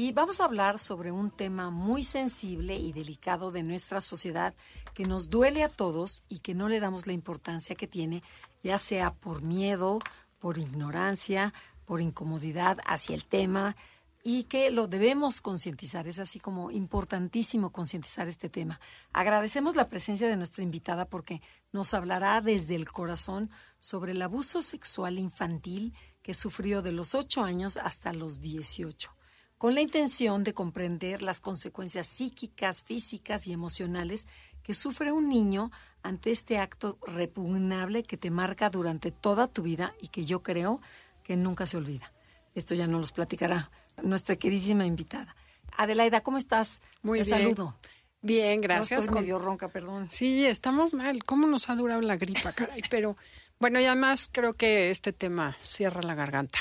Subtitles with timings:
[0.00, 4.54] y vamos a hablar sobre un tema muy sensible y delicado de nuestra sociedad
[4.94, 8.22] que nos duele a todos y que no le damos la importancia que tiene,
[8.62, 9.98] ya sea por miedo,
[10.38, 11.52] por ignorancia,
[11.84, 13.74] por incomodidad hacia el tema
[14.22, 16.06] y que lo debemos concientizar.
[16.06, 18.78] Es así como importantísimo concientizar este tema.
[19.12, 21.42] Agradecemos la presencia de nuestra invitada porque
[21.72, 25.92] nos hablará desde el corazón sobre el abuso sexual infantil
[26.22, 29.17] que sufrió de los 8 años hasta los 18
[29.58, 34.26] con la intención de comprender las consecuencias psíquicas, físicas y emocionales
[34.62, 35.70] que sufre un niño
[36.02, 40.80] ante este acto repugnable que te marca durante toda tu vida y que yo creo
[41.24, 42.12] que nunca se olvida.
[42.54, 43.70] Esto ya nos los platicará
[44.02, 45.34] nuestra queridísima invitada.
[45.76, 46.80] Adelaida, ¿cómo estás?
[47.02, 47.38] Muy te bien.
[47.38, 47.76] saludo.
[48.20, 49.00] Bien, gracias.
[49.00, 50.08] No estoy medio ronca, perdón.
[50.08, 51.22] Sí, estamos mal.
[51.24, 52.82] ¿Cómo nos ha durado la gripa, caray?
[52.90, 53.16] Pero
[53.58, 56.58] bueno, y además creo que este tema cierra la garganta.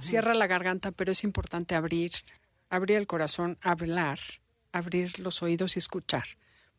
[0.00, 2.12] Cierra la garganta, pero es importante abrir,
[2.68, 4.18] abrir el corazón, hablar,
[4.70, 6.24] abrir los oídos y escuchar.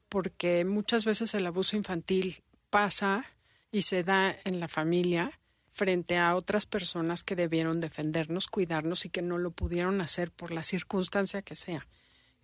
[0.09, 3.25] Porque muchas veces el abuso infantil pasa
[3.71, 9.09] y se da en la familia frente a otras personas que debieron defendernos, cuidarnos y
[9.09, 11.87] que no lo pudieron hacer por la circunstancia que sea.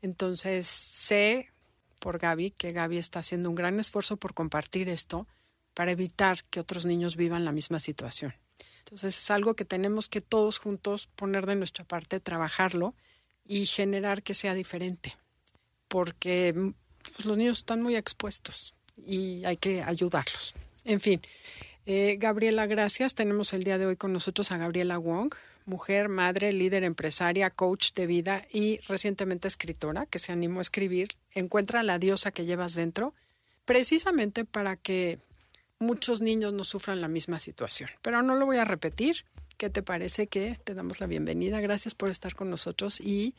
[0.02, 1.52] Entonces, sé
[2.00, 5.28] por Gaby que Gaby está haciendo un gran esfuerzo por compartir esto
[5.76, 8.34] para evitar que otros niños vivan la misma situación.
[8.90, 12.96] Entonces, es algo que tenemos que todos juntos poner de nuestra parte, trabajarlo
[13.46, 15.16] y generar que sea diferente.
[15.88, 16.74] Porque mm,
[17.04, 20.56] pues, los niños están muy expuestos y hay que ayudarlos.
[20.86, 21.22] En fin,
[21.86, 23.14] eh, Gabriela, gracias.
[23.14, 25.36] Tenemos el día de hoy con nosotros a Gabriela Wong,
[25.66, 31.10] mujer, madre, líder empresaria, coach de vida y recientemente escritora que se animó a escribir
[31.36, 33.14] Encuentra la diosa que llevas dentro,
[33.66, 35.20] precisamente para que
[35.80, 37.90] muchos niños no sufran la misma situación.
[38.02, 39.26] Pero no lo voy a repetir.
[39.58, 41.60] ¿Qué te parece que te damos la bienvenida?
[41.60, 43.36] Gracias por estar con nosotros y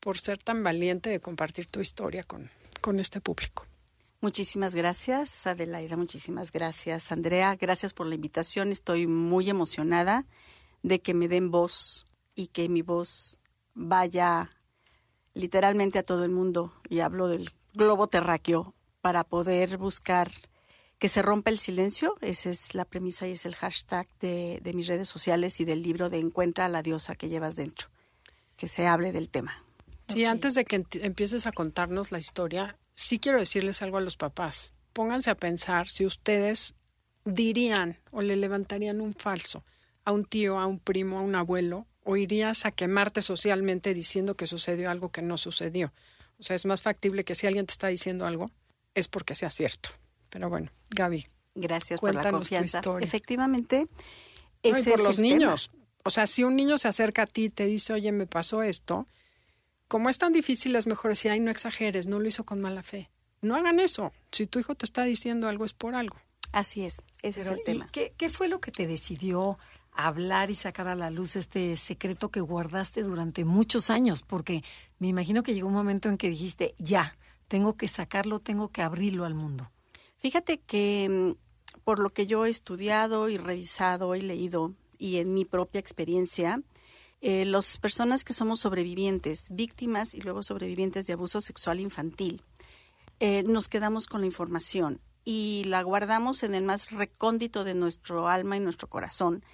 [0.00, 3.66] por ser tan valiente de compartir tu historia con, con este público.
[4.20, 5.96] Muchísimas gracias, Adelaida.
[5.96, 7.56] Muchísimas gracias, Andrea.
[7.60, 8.70] Gracias por la invitación.
[8.70, 10.26] Estoy muy emocionada
[10.82, 13.38] de que me den voz y que mi voz
[13.74, 14.50] vaya
[15.34, 16.72] literalmente a todo el mundo.
[16.88, 20.30] Y hablo del globo terráqueo para poder buscar
[21.02, 22.14] que se rompa el silencio.
[22.20, 25.82] Esa es la premisa y es el hashtag de, de mis redes sociales y del
[25.82, 27.88] libro de Encuentra a la diosa que llevas dentro.
[28.56, 29.64] Que se hable del tema.
[30.06, 34.16] Sí, antes de que empieces a contarnos la historia, sí quiero decirles algo a los
[34.16, 34.74] papás.
[34.92, 36.76] Pónganse a pensar si ustedes
[37.24, 39.64] dirían o le levantarían un falso
[40.04, 44.36] a un tío, a un primo, a un abuelo, o irías a quemarte socialmente diciendo
[44.36, 45.92] que sucedió algo que no sucedió.
[46.38, 48.52] O sea, es más factible que si alguien te está diciendo algo,
[48.94, 49.88] es porque sea cierto.
[50.32, 51.26] Pero bueno, Gaby.
[51.54, 52.78] Gracias por la Cuéntanos tu confianza.
[52.78, 53.04] historia.
[53.06, 53.88] Efectivamente, No,
[54.62, 55.34] y ese por es los el tema.
[55.34, 55.70] niños.
[56.04, 58.62] O sea, si un niño se acerca a ti y te dice, oye, me pasó
[58.62, 59.06] esto,
[59.88, 62.82] como es tan difícil, es mejor decir, ay, no exageres, no lo hizo con mala
[62.82, 63.10] fe.
[63.42, 64.10] No hagan eso.
[64.30, 66.16] Si tu hijo te está diciendo algo, es por algo.
[66.52, 67.88] Así es, ese Pero, es el ¿y tema.
[67.92, 69.58] qué, qué fue lo que te decidió
[69.92, 74.22] hablar y sacar a la luz este secreto que guardaste durante muchos años?
[74.22, 74.62] Porque
[74.98, 77.16] me imagino que llegó un momento en que dijiste, ya,
[77.48, 79.70] tengo que sacarlo, tengo que abrirlo al mundo.
[80.22, 85.34] Fíjate que mm, por lo que yo he estudiado y revisado y leído y en
[85.34, 86.62] mi propia experiencia,
[87.20, 92.42] eh, las personas que somos sobrevivientes, víctimas y luego sobrevivientes de abuso sexual infantil,
[93.18, 98.28] eh, nos quedamos con la información y la guardamos en el más recóndito de nuestro
[98.28, 99.44] alma y nuestro corazón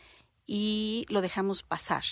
[0.46, 2.04] y lo dejamos pasar.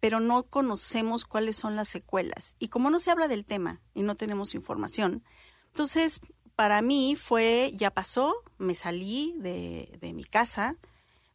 [0.00, 2.56] Pero no conocemos cuáles son las secuelas.
[2.58, 5.22] Y como no se habla del tema y no tenemos información,
[5.66, 6.20] entonces
[6.56, 10.76] para mí fue, ya pasó, me salí de, de mi casa,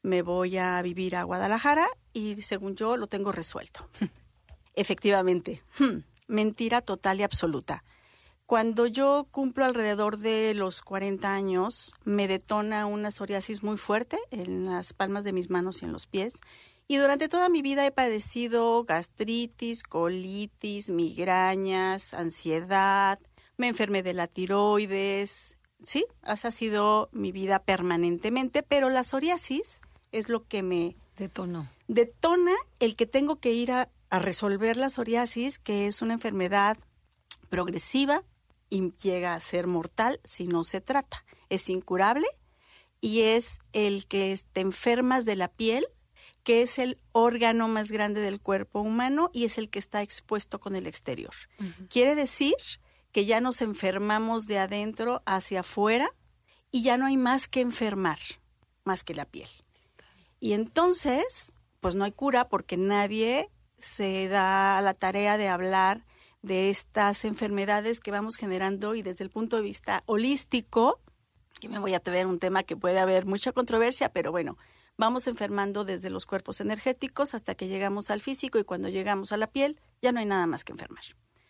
[0.01, 3.89] me voy a vivir a Guadalajara y según yo lo tengo resuelto.
[4.73, 7.83] Efectivamente, hmm, mentira total y absoluta.
[8.45, 14.65] Cuando yo cumplo alrededor de los 40 años, me detona una psoriasis muy fuerte en
[14.65, 16.39] las palmas de mis manos y en los pies.
[16.87, 23.19] Y durante toda mi vida he padecido gastritis, colitis, migrañas, ansiedad,
[23.57, 25.57] me enfermé de la tiroides.
[25.83, 29.79] Sí, esa ha sido mi vida permanentemente, pero la psoriasis
[30.11, 31.69] es lo que me Detonó.
[31.87, 36.77] detona el que tengo que ir a, a resolver la psoriasis, que es una enfermedad
[37.49, 38.23] progresiva
[38.69, 41.23] y llega a ser mortal si no se trata.
[41.49, 42.27] Es incurable
[43.01, 45.85] y es el que te enfermas de la piel,
[46.43, 50.59] que es el órgano más grande del cuerpo humano y es el que está expuesto
[50.59, 51.33] con el exterior.
[51.89, 52.55] Quiere decir
[53.17, 56.07] que ya nos enfermamos de adentro hacia afuera
[56.69, 58.19] y ya no hay más que enfermar,
[58.83, 59.49] más que la piel.
[60.39, 63.49] Y entonces, pues no hay cura porque nadie
[63.79, 66.05] se da la tarea de hablar
[66.43, 71.01] de estas enfermedades que vamos generando y desde el punto de vista holístico,
[71.59, 74.59] que me voy a tener un tema que puede haber mucha controversia, pero bueno,
[74.95, 79.37] vamos enfermando desde los cuerpos energéticos hasta que llegamos al físico y cuando llegamos a
[79.37, 81.03] la piel ya no hay nada más que enfermar.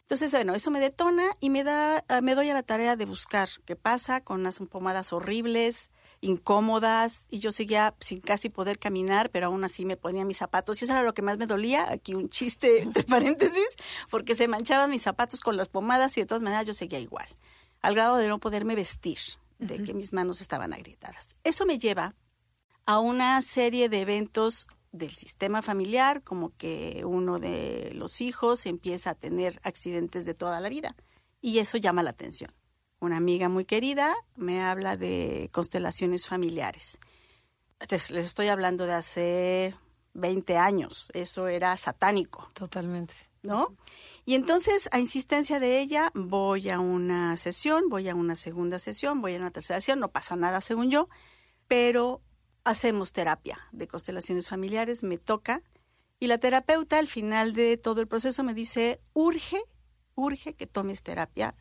[0.07, 3.03] Entonces, bueno, eso me detona y me da, ah, me doy a la tarea de
[3.03, 5.89] buscar qué pasa con unas pomadas horribles,
[6.21, 10.81] incómodas, y yo seguía sin casi poder caminar, pero aún así me ponía mis zapatos,
[10.81, 13.67] y eso era lo que más me dolía, aquí un chiste entre paréntesis,
[14.09, 17.27] porque se manchaban mis zapatos con las pomadas y de todas maneras yo seguía igual,
[17.81, 19.19] al grado de no poderme vestir,
[19.59, 21.35] de que mis manos estaban agrietadas.
[21.43, 22.15] Eso me lleva
[22.85, 29.11] a una serie de eventos del sistema familiar, como que uno de los hijos empieza
[29.11, 30.95] a tener accidentes de toda la vida.
[31.41, 32.51] Y eso llama la atención.
[32.99, 36.97] Una amiga muy querida me habla de constelaciones familiares.
[37.89, 39.75] Les estoy hablando de hace
[40.13, 41.11] 20 años.
[41.13, 42.49] Eso era satánico.
[42.53, 43.13] Totalmente.
[43.43, 43.75] ¿No?
[44.25, 49.21] Y entonces, a insistencia de ella, voy a una sesión, voy a una segunda sesión,
[49.21, 51.07] voy a una tercera sesión, no pasa nada según yo,
[51.67, 52.21] pero
[52.67, 55.63] hacemos terapia de constelaciones familiares, me toca,
[56.19, 59.61] y la terapeuta al final de todo el proceso me dice, urge,
[60.15, 61.55] urge que tomes terapia,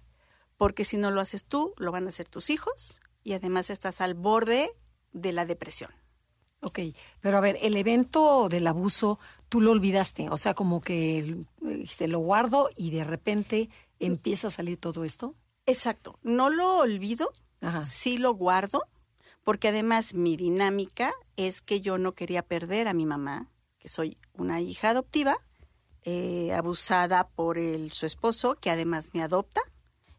[0.57, 4.01] porque si no lo haces tú, lo van a hacer tus hijos, y además estás
[4.01, 4.73] al borde
[5.13, 5.91] de la depresión.
[6.61, 6.81] Ok,
[7.21, 11.45] pero a ver, el evento del abuso, tú lo olvidaste, o sea, como que
[11.85, 13.71] este, lo guardo y de repente
[14.01, 15.37] empieza a salir todo esto.
[15.67, 17.31] Exacto, no lo olvido,
[17.83, 18.83] sí lo guardo,
[19.47, 23.49] porque además mi dinámica es que yo no quería perder a mi mamá,
[23.79, 25.39] que soy una hija adoptiva,
[26.03, 29.61] eh, abusada por el, su esposo, que además me adopta.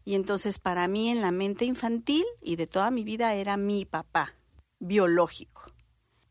[0.02, 3.84] Y entonces para mí en la mente infantil y de toda mi vida era mi
[3.84, 4.34] papá
[4.78, 5.74] biológico.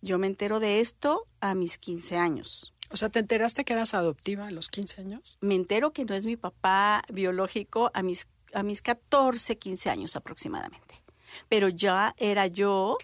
[0.02, 2.74] Yo me entero de esto a mis 15 años.
[2.90, 5.38] O sea, ¿te enteraste que eras adoptiva a los 15 años?
[5.40, 10.16] Me entero que no es mi papá biológico a mis, a mis 14, 15 años
[10.16, 11.06] aproximadamente
[11.50, 12.98] pero ya era yo,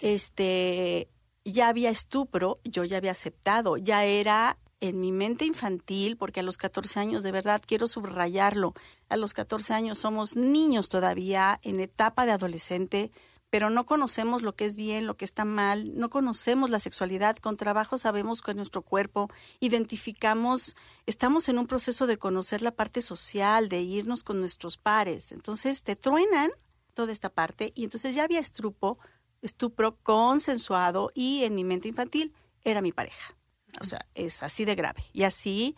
[0.00, 1.08] este,
[1.44, 6.42] ya había estupro, yo ya había aceptado, ya era en mi mente infantil, porque a
[6.42, 8.74] los 14 años, de verdad quiero subrayarlo,
[9.08, 13.10] a los 14 años somos niños todavía en etapa de adolescente,
[13.50, 17.36] pero no conocemos lo que es bien, lo que está mal, no conocemos la sexualidad,
[17.36, 19.28] con trabajo sabemos con nuestro cuerpo,
[19.58, 25.32] identificamos, estamos en un proceso de conocer la parte social, de irnos con nuestros pares,
[25.32, 26.50] entonces te truenan
[26.90, 28.98] toda esta parte y entonces ya había estrupo,
[29.42, 33.36] estupro consensuado y en mi mente infantil era mi pareja.
[33.80, 35.04] O sea, es así de grave.
[35.12, 35.76] Y así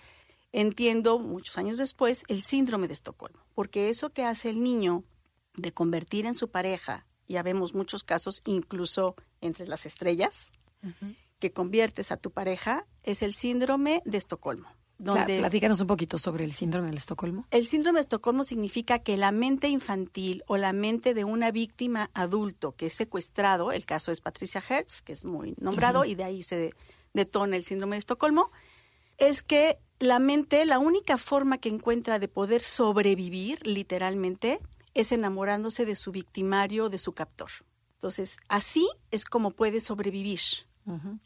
[0.53, 5.05] entiendo muchos años después el síndrome de Estocolmo, porque eso que hace el niño
[5.55, 10.53] de convertir en su pareja, ya vemos muchos casos incluso entre las estrellas,
[11.38, 14.69] que conviertes a tu pareja, es el síndrome de Estocolmo.
[14.98, 17.46] Donde Platícanos un poquito sobre el síndrome de Estocolmo.
[17.50, 22.11] El síndrome de Estocolmo significa que la mente infantil o la mente de una víctima
[22.14, 26.25] adulto que es secuestrado, el caso es Patricia Hertz, que es muy nombrado, y de
[26.25, 26.72] ahí se
[27.14, 28.50] detona el síndrome de Estocolmo,
[29.18, 34.61] es que la mente, la única forma que encuentra de poder sobrevivir, literalmente,
[34.94, 37.50] es enamorándose de su victimario, de su captor.
[37.94, 40.40] Entonces, así es como puede sobrevivir.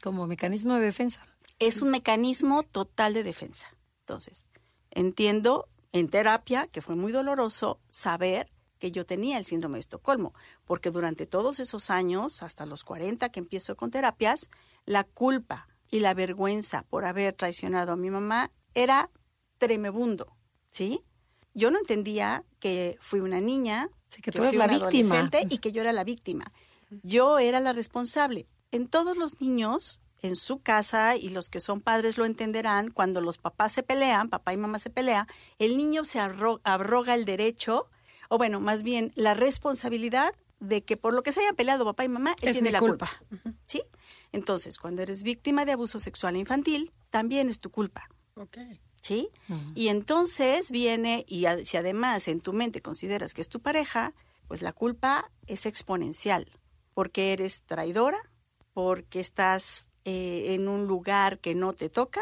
[0.03, 1.19] Como mecanismo de defensa
[1.59, 3.67] es un mecanismo total de defensa.
[4.01, 4.45] Entonces,
[4.91, 10.33] entiendo en terapia, que fue muy doloroso, saber que yo tenía el síndrome de Estocolmo,
[10.65, 14.49] porque durante todos esos años, hasta los 40 que empiezo con terapias,
[14.85, 19.09] la culpa y la vergüenza por haber traicionado a mi mamá era
[19.57, 20.35] tremebundo,
[20.71, 21.03] ¿sí?
[21.53, 23.89] Yo no entendía que fui una niña,
[24.21, 26.45] que, tú eres la víctima y que yo era la víctima.
[27.01, 28.47] Yo era la responsable.
[28.71, 33.21] En todos los niños en su casa, y los que son padres lo entenderán, cuando
[33.21, 35.27] los papás se pelean, papá y mamá se pelean,
[35.59, 37.89] el niño se abroga el derecho,
[38.29, 42.03] o bueno, más bien la responsabilidad de que por lo que se haya peleado papá
[42.03, 43.09] y mamá, él tiene la culpa.
[43.67, 43.83] ¿Sí?
[44.31, 48.09] Entonces, cuando eres víctima de abuso sexual infantil, también es tu culpa.
[49.01, 49.29] ¿Sí?
[49.75, 54.13] Y entonces viene, y si además en tu mente consideras que es tu pareja,
[54.47, 56.49] pues la culpa es exponencial,
[56.93, 58.17] porque eres traidora,
[58.73, 62.21] porque estás eh, en un lugar que no te toca,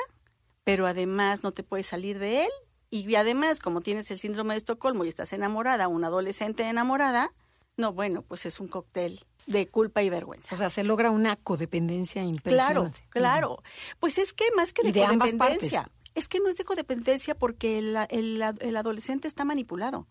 [0.63, 2.49] pero además no te puedes salir de él
[2.89, 7.31] Y además, como tienes el síndrome de Estocolmo y estás enamorada, una adolescente enamorada,
[7.77, 10.55] no, bueno, pues es un cóctel de culpa y vergüenza.
[10.55, 12.73] O sea, se logra una codependencia impresionante.
[12.73, 13.63] Claro, claro.
[13.99, 17.95] Pues es que más que de, codependencia, es que no es de codependencia porque el,
[18.09, 20.07] el- el adolescente está manipulado.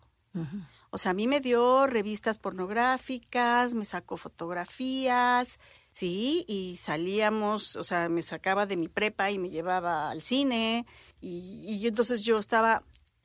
[0.91, 5.59] O sea, a mí me dio revistas pornográficas, me sacó fotografías,
[5.95, 10.85] sí, y salíamos, o sea, me sacaba de mi prepa y me llevaba al cine,
[11.21, 12.83] y, y yo- entonces yo estaba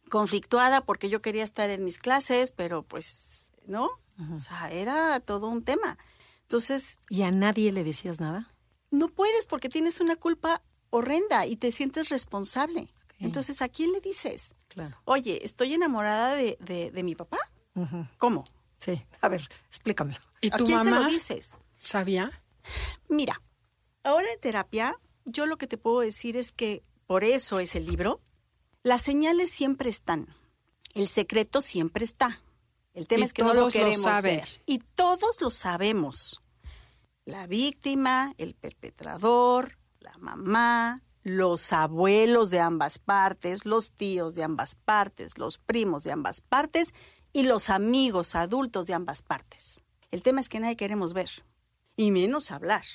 [0.09, 3.89] conflictuada porque yo quería estar en mis clases, pero pues, ¿no?
[4.37, 5.97] O sea, era todo un tema.
[6.43, 8.53] Entonces, ¿Y a nadie le decías nada?
[8.91, 12.89] no puedes porque tienes una culpa horrenda y te sientes responsable.
[13.19, 14.55] Entonces, ¿a quién le dices?
[14.69, 14.97] Claro.
[15.05, 17.39] Oye, estoy enamorada de, de, de mi papá.
[18.19, 18.45] ¿Cómo?
[18.79, 19.03] Sí.
[19.21, 20.19] A ver, explícamelo.
[20.41, 21.53] ¿Y ¿A tu quién se mamá lo dices?
[21.79, 22.31] sabía?
[23.09, 23.43] Mira,
[24.03, 27.87] ahora en terapia, yo lo que te puedo decir es que por eso es el
[27.87, 28.21] libro.
[28.83, 30.35] Las señales siempre están.
[30.95, 32.41] El secreto siempre está.
[32.95, 34.37] El tema Y es que no lo todos lo queremos saben.
[34.39, 34.49] ver.
[34.67, 36.41] Y todos lo sabemos.
[37.25, 44.75] La víctima, el perpetrador, la mamá, los abuelos de ambas partes, los tíos de ambas
[44.75, 46.95] partes, los primos de ambas partes
[47.33, 49.81] y los amigos adultos de ambas partes.
[50.11, 51.31] El tema es que nadie queremos ver
[52.01, 52.87] y menos hablar,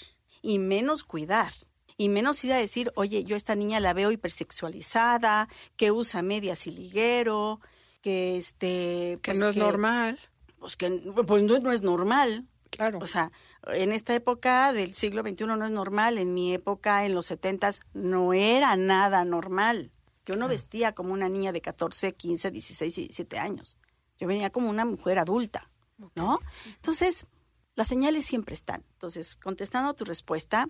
[0.42, 1.54] y menos cuidar,
[1.96, 6.24] y menos ir a decir, oye, yo a esta niña la veo hipersexualizada, que usa
[6.24, 7.60] medias y liguero,
[8.02, 9.20] que este...
[9.22, 10.20] Que pues no es normal.
[10.58, 10.90] Pues que
[11.28, 12.48] pues no, no es normal.
[12.72, 12.98] Claro.
[13.00, 13.32] O sea,
[13.68, 17.74] en esta época del siglo XXI no es normal, en mi época, en los 70
[17.94, 19.92] no era nada normal.
[20.26, 23.78] Yo no vestía como una niña de 14, 15, 16 y 17 años.
[24.18, 25.70] Yo venía como una mujer adulta,
[26.16, 26.40] ¿no?
[26.66, 27.28] Entonces,
[27.76, 28.84] las señales siempre están.
[28.94, 30.70] Entonces, contestando a tu respuesta,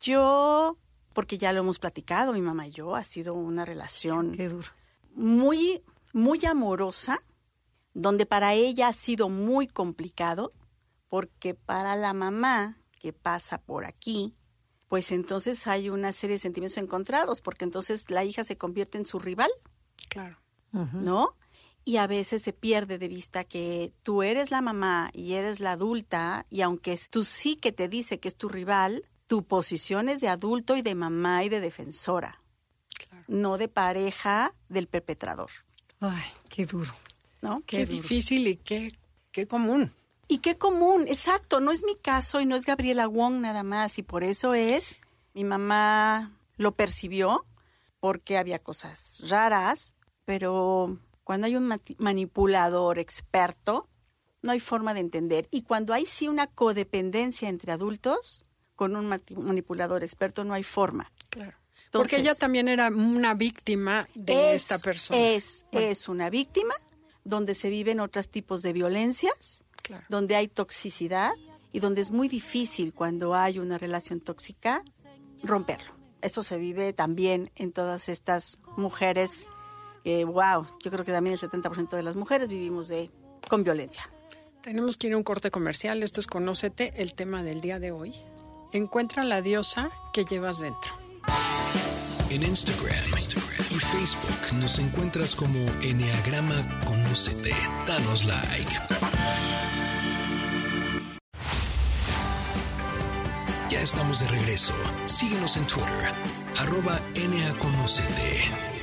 [0.00, 0.76] yo,
[1.12, 4.66] porque ya lo hemos platicado, mi mamá y yo, ha sido una relación Qué duro.
[5.14, 7.22] muy, muy amorosa,
[7.94, 10.52] donde para ella ha sido muy complicado,
[11.08, 14.34] porque para la mamá que pasa por aquí,
[14.88, 19.06] pues entonces hay una serie de sentimientos encontrados, porque entonces la hija se convierte en
[19.06, 19.50] su rival,
[20.08, 20.38] Claro.
[20.72, 21.34] ¿no?
[21.88, 25.72] Y a veces se pierde de vista que tú eres la mamá y eres la
[25.72, 30.20] adulta, y aunque tú sí que te dice que es tu rival, tu posición es
[30.20, 32.42] de adulto y de mamá y de defensora,
[33.08, 33.24] Claro.
[33.28, 35.48] no de pareja del perpetrador,
[36.00, 36.92] Ay, qué duro.
[37.40, 37.62] ¿no?
[37.64, 38.92] Qué, difícil y qué,
[39.32, 39.90] qué común.
[40.28, 43.96] Y qué común, exacto, no es mi caso y no es Gabriela Wong nada más,
[43.96, 44.96] y por eso es,
[45.32, 47.46] mi mamá lo percibió,
[47.98, 49.94] porque había cosas raras,
[50.26, 53.86] pero cuando hay un manipulador experto,
[54.40, 55.46] no hay forma de entender.
[55.50, 59.06] Y cuando hay sí una codependencia entre adultos, con un
[59.36, 61.12] manipulador experto no hay forma.
[61.28, 61.52] Claro.
[61.84, 65.20] Entonces- Porque ella también era una víctima de Es- esta persona.
[65.20, 66.74] Es, es una víctima
[67.24, 70.06] donde se viven otros tipos de violencias, Claro.
[70.08, 71.32] donde hay toxicidad
[71.72, 74.82] y donde es muy difícil cuando hay una relación tóxica
[75.42, 75.92] romperlo.
[76.22, 79.46] Eso se vive también en todas estas mujeres
[80.08, 83.10] que, wow, yo creo que también el 70% de las mujeres vivimos de,
[83.46, 84.08] con violencia.
[84.62, 86.02] Tenemos que ir a un corte comercial.
[86.02, 88.14] Esto es Conócete, el tema del día de hoy.
[88.72, 90.92] Encuentra la diosa que llevas dentro.
[92.30, 97.54] En Instagram, Instagram y Facebook nos encuentras como Enneagrama Conócete.
[97.86, 98.72] Danos like.
[103.68, 104.72] Ya estamos de regreso.
[105.04, 106.14] Síguenos en Twitter,
[106.56, 108.77] arroba NAConócete.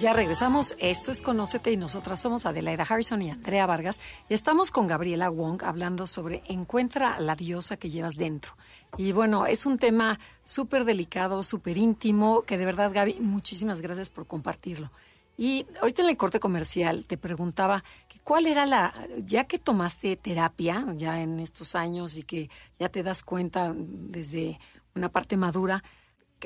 [0.00, 0.74] Ya regresamos.
[0.78, 4.00] Esto es Conócete y nosotras somos Adelaida Harrison y Andrea Vargas.
[4.30, 8.56] Y estamos con Gabriela Wong hablando sobre Encuentra a la diosa que llevas dentro.
[8.96, 14.08] Y bueno, es un tema súper delicado, súper íntimo, que de verdad, Gaby, muchísimas gracias
[14.08, 14.90] por compartirlo.
[15.36, 20.16] Y ahorita en el corte comercial te preguntaba que cuál era la, ya que tomaste
[20.16, 24.58] terapia ya en estos años y que ya te das cuenta desde
[24.94, 25.84] una parte madura,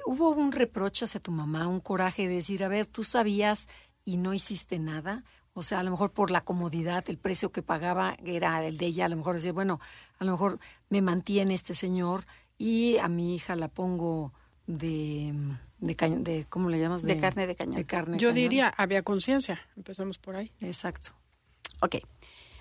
[0.06, 3.68] hubo un reproche hacia tu mamá, un coraje de decir, a ver, tú sabías
[4.04, 5.24] y no hiciste nada.
[5.52, 8.86] O sea, a lo mejor por la comodidad, el precio que pagaba era el de
[8.86, 9.78] ella, a lo mejor decir, bueno,
[10.18, 10.58] a lo mejor
[10.88, 12.24] me mantiene este señor
[12.58, 14.32] y a mi hija la pongo
[14.66, 15.32] de,
[15.78, 17.02] de, caño- de ¿cómo le llamas?
[17.02, 17.76] De carne de cañón.
[17.76, 18.34] De carne Yo cañón.
[18.42, 19.60] diría, había conciencia.
[19.76, 20.50] Empezamos por ahí.
[20.60, 21.10] Exacto.
[21.80, 21.96] Ok.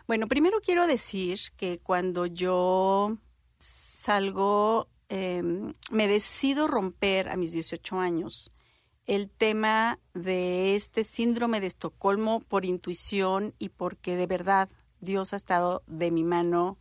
[0.06, 3.18] Bueno, primero quiero decir que cuando yo
[3.58, 5.44] salgo, eh,
[5.92, 8.50] me decido romper a mis 18 años
[9.06, 14.70] el tema de este síndrome de Estocolmo por intuición y porque de verdad
[15.02, 16.80] Dios ha estado de mi mano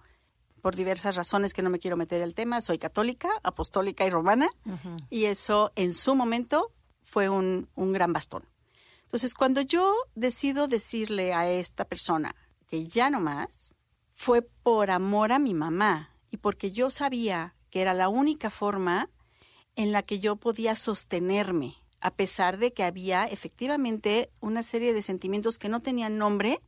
[0.63, 2.63] por diversas razones que no me quiero meter el tema.
[2.63, 4.49] Soy católica, apostólica y romana
[5.11, 6.73] y eso en su momento
[7.03, 8.49] fue un, un gran bastón.
[9.03, 12.35] Entonces, cuando yo decido decirle a esta persona
[12.67, 13.75] que ya no más,
[14.15, 19.09] fue por amor a mi mamá y porque yo sabía que era la única forma
[19.77, 25.01] en la que yo podía sostenerme, a pesar de que había efectivamente una serie de
[25.01, 26.61] sentimientos que no tenían nombre,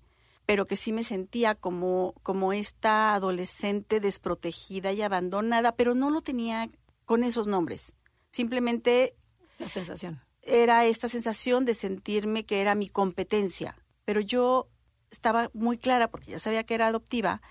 [0.46, 6.22] pero que sí me sentía como, como esta adolescente desprotegida y abandonada, pero no lo
[6.22, 6.70] tenía
[7.04, 7.92] con esos nombres.
[8.30, 9.14] Simplemente...
[9.58, 10.22] La sensación.
[10.40, 14.68] Era esta sensación de sentirme que era mi competencia, pero yo
[15.10, 17.42] estaba muy clara, porque ya sabía que era adoptiva,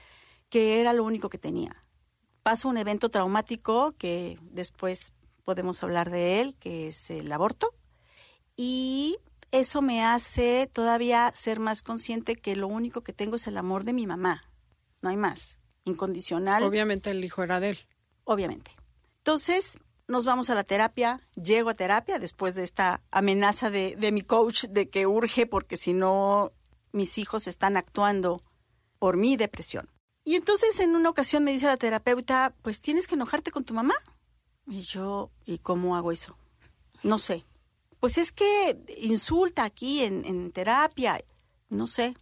[0.50, 1.84] que era lo único que tenía.
[2.44, 7.74] Paso un evento traumático que después podemos hablar de él, que es el aborto,
[8.56, 9.18] y
[9.52, 13.84] eso me hace todavía ser más consciente que lo único que tengo es el amor
[13.84, 14.50] de mi mamá,
[15.02, 16.64] no hay más, incondicional.
[16.64, 17.80] Obviamente el hijo era de él.
[18.24, 18.72] Obviamente.
[19.20, 24.12] Entonces, nos vamos a la terapia, llego a terapia después de esta amenaza de, de
[24.12, 26.52] mi coach de que urge porque si no
[26.92, 28.42] mis hijos están actuando
[29.00, 29.90] por mi depresión.
[30.24, 33.74] Y entonces en una ocasión me dice la terapeuta, pues tienes que enojarte con tu
[33.74, 33.96] mamá.
[34.68, 36.38] Y yo, ¿y cómo hago eso?
[37.04, 37.46] No sé.
[38.00, 41.20] Pues es que insulta aquí en, terapia.
[41.70, 42.16] No sé.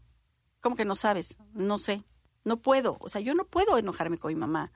[0.60, 1.38] ¿Cómo que no sabes?
[1.54, 2.04] No sé.
[2.44, 2.98] No puedo.
[3.00, 4.72] O sea, yo no puedo enojarme con mi mamá.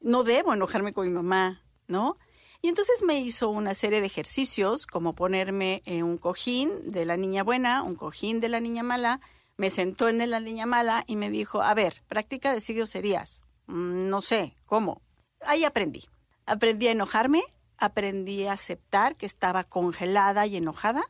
[0.00, 2.16] No debo enojarme con mi mamá, ¿no?
[2.62, 7.16] Y entonces me hizo una serie de ejercicios, como ponerme en un cojín de la
[7.16, 9.20] niña buena, un cojín de la niña mala,
[9.58, 13.42] me sentó en la niña mala y me dijo, a ver, práctica de siglos serías.
[13.66, 15.02] Mm, no sé, ¿cómo?
[15.44, 16.06] Ahí aprendí.
[16.46, 17.42] Aprendí a enojarme,
[17.76, 21.02] aprendí a aceptar que estaba congelada y enojada,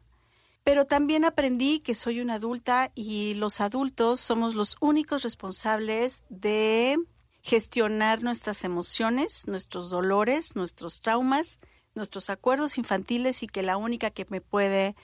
[0.65, 6.97] pero también aprendí que soy una adulta y los adultos somos los únicos responsables de
[7.43, 11.59] gestionar nuestras emociones, nuestros dolores, nuestros traumas,
[11.95, 14.97] nuestros acuerdos infantiles y que la única que me puede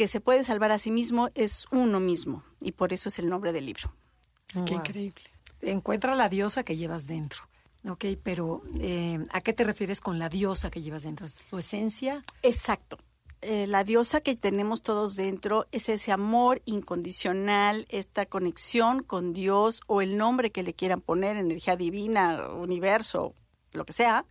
[0.00, 2.42] que se puede salvar a sí mismo es uno mismo.
[2.58, 3.92] Y por eso es el nombre del libro.
[4.64, 5.24] Qué increíble.
[5.60, 7.42] Encuentra la diosa que llevas dentro.
[7.86, 11.26] Ok, pero eh, ¿a qué te refieres con la diosa que llevas dentro?
[11.26, 12.24] ¿Es tu esencia?
[12.42, 12.96] Exacto.
[13.42, 19.82] Eh, la diosa que tenemos todos dentro es ese amor incondicional, esta conexión con Dios
[19.86, 23.34] o el nombre que le quieran poner, energía divina, universo,
[23.72, 24.24] lo que sea,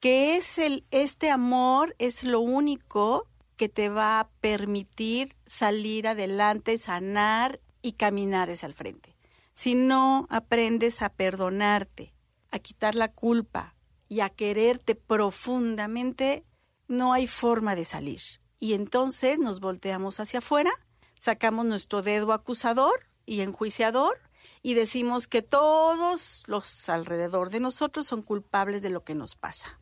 [0.00, 3.26] que es el, este amor es lo único
[3.58, 9.16] que te va a permitir salir adelante, sanar y caminar hacia el frente.
[9.52, 12.14] Si no aprendes a perdonarte,
[12.50, 13.74] a quitar la culpa
[14.08, 16.46] y a quererte profundamente,
[16.86, 18.20] no hay forma de salir.
[18.58, 20.70] Y entonces nos volteamos hacia afuera,
[21.18, 24.18] sacamos nuestro dedo acusador y enjuiciador
[24.62, 29.80] y decimos que todos los alrededor de nosotros son culpables de lo que nos pasa.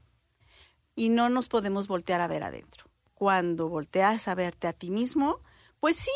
[0.94, 2.86] Y no nos podemos voltear a ver adentro
[3.16, 5.40] cuando volteas a verte a ti mismo,
[5.80, 6.10] pues sí,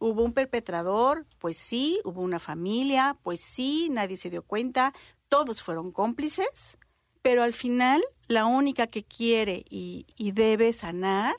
[0.00, 4.92] hubo un perpetrador, pues sí, hubo una familia, pues sí, nadie se dio cuenta,
[5.28, 6.76] todos fueron cómplices,
[7.22, 11.36] pero al final la única que quiere y, debe sanar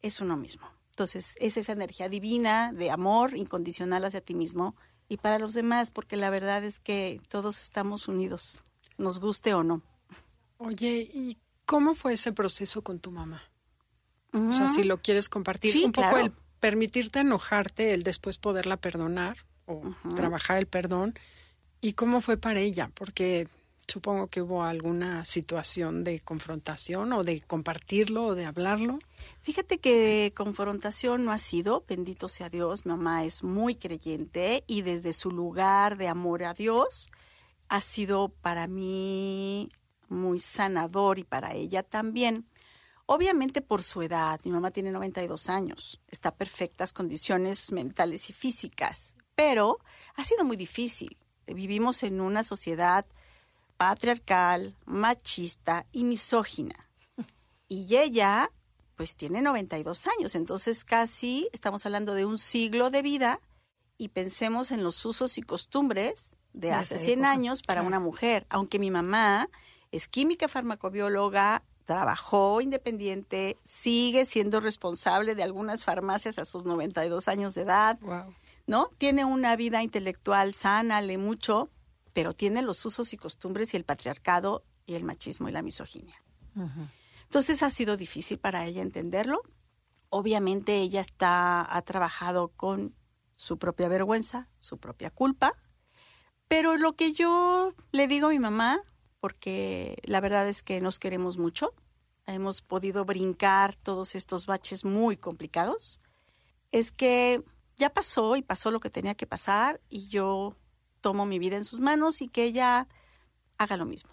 [0.00, 0.66] es uno mismo.
[0.90, 4.76] Entonces, es esa energía divina de amor incondicional hacia ti mismo
[5.10, 8.62] y para los demás, porque la verdad es que todos estamos unidos,
[8.96, 9.82] nos guste o no.
[10.56, 13.42] Oye, ¿y cómo fue ese proceso con tu mamá?
[14.34, 19.36] O sea, si lo quieres compartir, un poco el permitirte enojarte, el después poderla perdonar
[19.66, 19.82] o
[20.16, 21.14] trabajar el perdón.
[21.80, 22.90] ¿Y cómo fue para ella?
[22.94, 23.46] Porque
[23.86, 28.98] supongo que hubo alguna situación de confrontación o de compartirlo o de hablarlo.
[29.40, 34.82] Fíjate que confrontación no ha sido, bendito sea Dios, mi mamá es muy creyente y
[34.82, 37.10] desde su lugar de amor a Dios
[37.68, 39.68] ha sido para mí
[40.08, 42.46] muy sanador y para ella también.
[43.06, 48.32] Obviamente por su edad, mi mamá tiene 92 años, está en perfectas condiciones mentales y
[48.32, 49.78] físicas, pero
[50.16, 51.16] ha sido muy difícil.
[51.46, 53.04] Vivimos en una sociedad
[53.76, 56.88] patriarcal, machista y misógina.
[57.68, 58.50] Y ella,
[58.96, 63.40] pues tiene 92 años, entonces casi estamos hablando de un siglo de vida
[63.98, 68.78] y pensemos en los usos y costumbres de hace 100 años para una mujer, aunque
[68.78, 69.50] mi mamá
[69.90, 77.54] es química farmacobióloga, trabajó independiente, sigue siendo responsable de algunas farmacias a sus 92 años
[77.54, 77.98] de edad,
[78.66, 78.90] ¿no?
[78.98, 81.70] Tiene una vida intelectual sana, lee mucho,
[82.12, 86.16] pero tiene los usos y costumbres y el patriarcado y el machismo y la misoginia.
[87.24, 89.42] Entonces ha sido difícil para ella entenderlo.
[90.08, 92.94] Obviamente ella está, ha trabajado con
[93.36, 95.54] su propia vergüenza, su propia culpa,
[96.48, 98.80] pero lo que yo le digo a mi mamá
[99.24, 101.72] porque la verdad es que nos queremos mucho
[102.26, 105.98] hemos podido brincar todos estos baches muy complicados,
[106.72, 107.42] es que
[107.78, 110.58] ya pasó y pasó lo que tenía que pasar y yo
[111.00, 112.86] tomo mi vida en sus manos y que ella
[113.56, 114.10] haga lo mismo.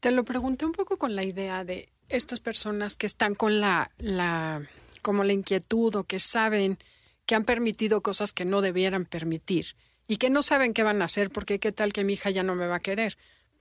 [0.00, 3.92] Te lo pregunté un poco con la idea de estas personas que están con la,
[3.98, 4.68] la
[5.02, 6.78] como la inquietud o que saben
[7.26, 9.76] que han permitido cosas que no debieran permitir
[10.08, 12.42] y que no saben qué van a hacer porque qué tal que mi hija ya
[12.42, 13.16] no me va a querer.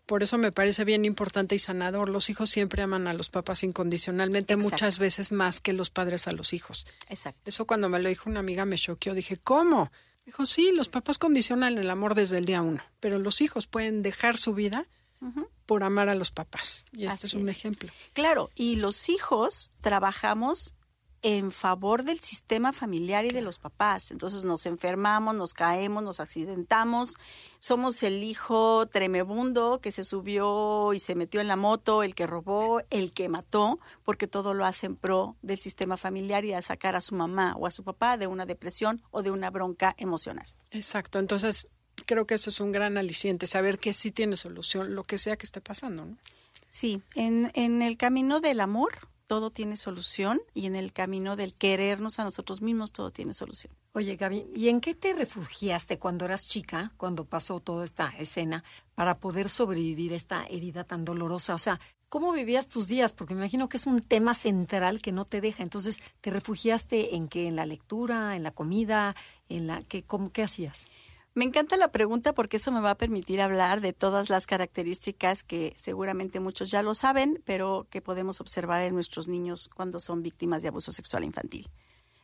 [0.08, 2.08] Por eso me parece bien importante y sanador.
[2.08, 6.32] Los hijos siempre aman a los papás incondicionalmente, muchas veces más que los padres a
[6.32, 6.88] los hijos.
[7.10, 7.42] Exacto.
[7.46, 9.14] Eso cuando me lo dijo una amiga me choqueó.
[9.14, 9.92] Dije, ¿cómo?
[10.26, 14.02] Dijo, sí, los papás condicionan el amor desde el día uno, pero los hijos pueden
[14.02, 14.86] dejar su vida
[15.66, 16.86] por amar a los papás.
[16.94, 17.92] Y este es un ejemplo.
[18.14, 20.74] Claro, y los hijos trabajamos
[21.22, 24.12] en favor del sistema familiar y de los papás.
[24.12, 27.16] Entonces nos enfermamos, nos caemos, nos accidentamos,
[27.60, 32.28] somos el hijo tremebundo que se subió y se metió en la moto, el que
[32.28, 36.62] robó, el que mató, porque todo lo hace en pro del sistema familiar y a
[36.62, 39.96] sacar a su mamá o a su papá de una depresión o de una bronca
[39.98, 40.48] emocional.
[40.72, 41.68] Exacto, entonces
[42.06, 45.38] creo que eso es un gran aliciente, saber que sí tiene solución, lo que sea
[45.38, 46.06] que esté pasando.
[46.06, 46.18] ¿no?
[46.70, 51.54] Sí, en, en el camino del amor todo tiene solución y en el camino del
[51.54, 53.74] querernos a nosotros mismos todo tiene solución.
[53.94, 58.64] Oye, Gaby, ¿y en qué te refugiaste cuando eras chica, cuando pasó toda esta escena,
[58.96, 61.54] para poder sobrevivir esta herida tan dolorosa?
[61.54, 63.14] O sea, ¿cómo vivías tus días?
[63.14, 65.62] Porque me imagino que es un tema central que no te deja.
[65.62, 67.48] Entonces, ¿te refugiaste en qué?
[67.48, 69.16] ¿En la lectura, en la comida,
[69.50, 70.88] en la qué, cómo, qué hacías?
[71.38, 75.44] Me encanta la pregunta porque eso me va a permitir hablar de todas las características
[75.44, 80.24] que seguramente muchos ya lo saben, pero que podemos observar en nuestros niños cuando son
[80.24, 81.70] víctimas de abuso sexual infantil.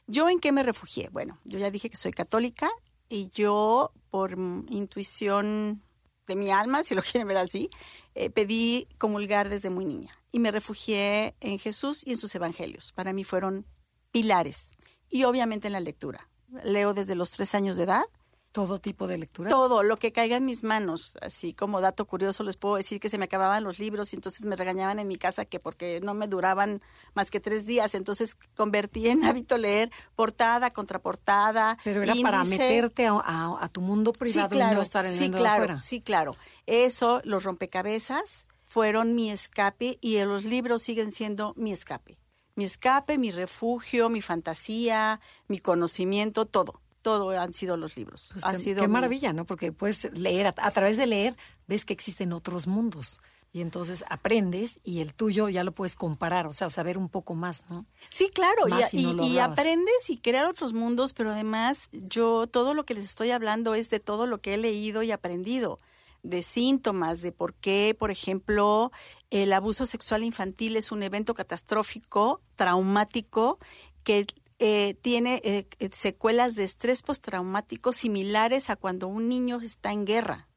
[0.08, 1.10] ¿Yo en qué me refugié?
[1.10, 2.72] Bueno, yo ya dije que soy católica
[3.08, 5.84] y yo, por intuición
[6.26, 7.70] de mi alma, si lo quieren ver así,
[8.16, 12.92] eh, pedí comulgar desde muy niña y me refugié en Jesús y en sus evangelios.
[12.94, 13.68] Para mí fueron
[14.12, 14.72] pilares
[15.08, 16.32] y obviamente en la lectura.
[16.64, 18.06] Leo desde los tres años de edad
[18.54, 19.50] ¿Todo tipo de lectura?
[19.50, 21.18] Todo, lo que caiga en mis manos.
[21.24, 24.46] Así como dato curioso les puedo decir que se me acababan los libros y entonces
[24.46, 26.80] me regañaban en mi casa que porque no me duraban
[27.16, 27.96] más que tres días.
[27.96, 31.80] Entonces convertí en hábito leer portada, contraportada.
[31.84, 35.32] Pero era para meterte a, tu mundo privado sí, claro, y no estar en sí,
[35.32, 36.36] claro, Sí, claro.
[36.68, 42.18] Eso, los rompecabezas, fueron mi escape y los libros siguen siendo mi escape.
[42.54, 48.30] Mi escape, mi refugio, mi fantasía, mi conocimiento, todo todo han sido los libros.
[48.32, 49.46] Pues ha qué, sido qué maravilla, ¿no?
[49.46, 51.38] Porque puedes leer, a, través de leer,
[51.68, 53.22] ves que existen otros mundos.
[53.52, 57.36] Y entonces aprendes y el tuyo ya lo puedes comparar, o sea, saber un poco
[57.36, 57.86] más, ¿no?
[58.10, 63.04] Sí, claro, y, aprendes y crear otros mundos, pero además yo todo lo que les
[63.06, 65.78] estoy hablando es de todo lo que he leído y aprendido,
[66.24, 68.92] de síntomas, de por qué, por ejemplo,
[69.30, 73.60] el abuso sexual infantil es un evento catastrófico, traumático,
[74.04, 74.26] que
[74.66, 80.06] eh, tiene eh, eh, secuelas de estrés postraumático similares a cuando un niño está en
[80.06, 80.48] guerra,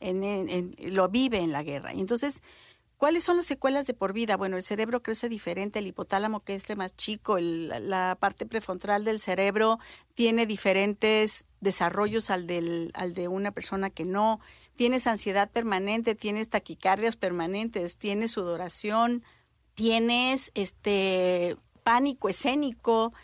[0.00, 1.92] en, lo vive en la guerra.
[1.92, 2.42] Entonces,
[2.98, 4.36] ¿cuáles son las secuelas de por vida?
[4.36, 9.02] Bueno, el cerebro crece diferente, el hipotálamo que es el más chico, la parte prefrontal
[9.02, 9.78] del cerebro
[10.12, 14.40] tiene diferentes desarrollos al, del, al de una persona que no.
[14.76, 19.24] Tienes ansiedad permanente, tienes taquicardias permanentes, tienes sudoración,
[19.72, 23.14] tienes este pánico escénico,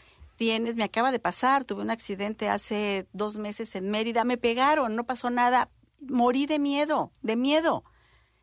[0.41, 4.97] tienes, me acaba de pasar, tuve un accidente hace dos meses en Mérida, me pegaron,
[4.97, 5.69] no pasó nada,
[6.01, 7.85] morí de miedo, de miedo.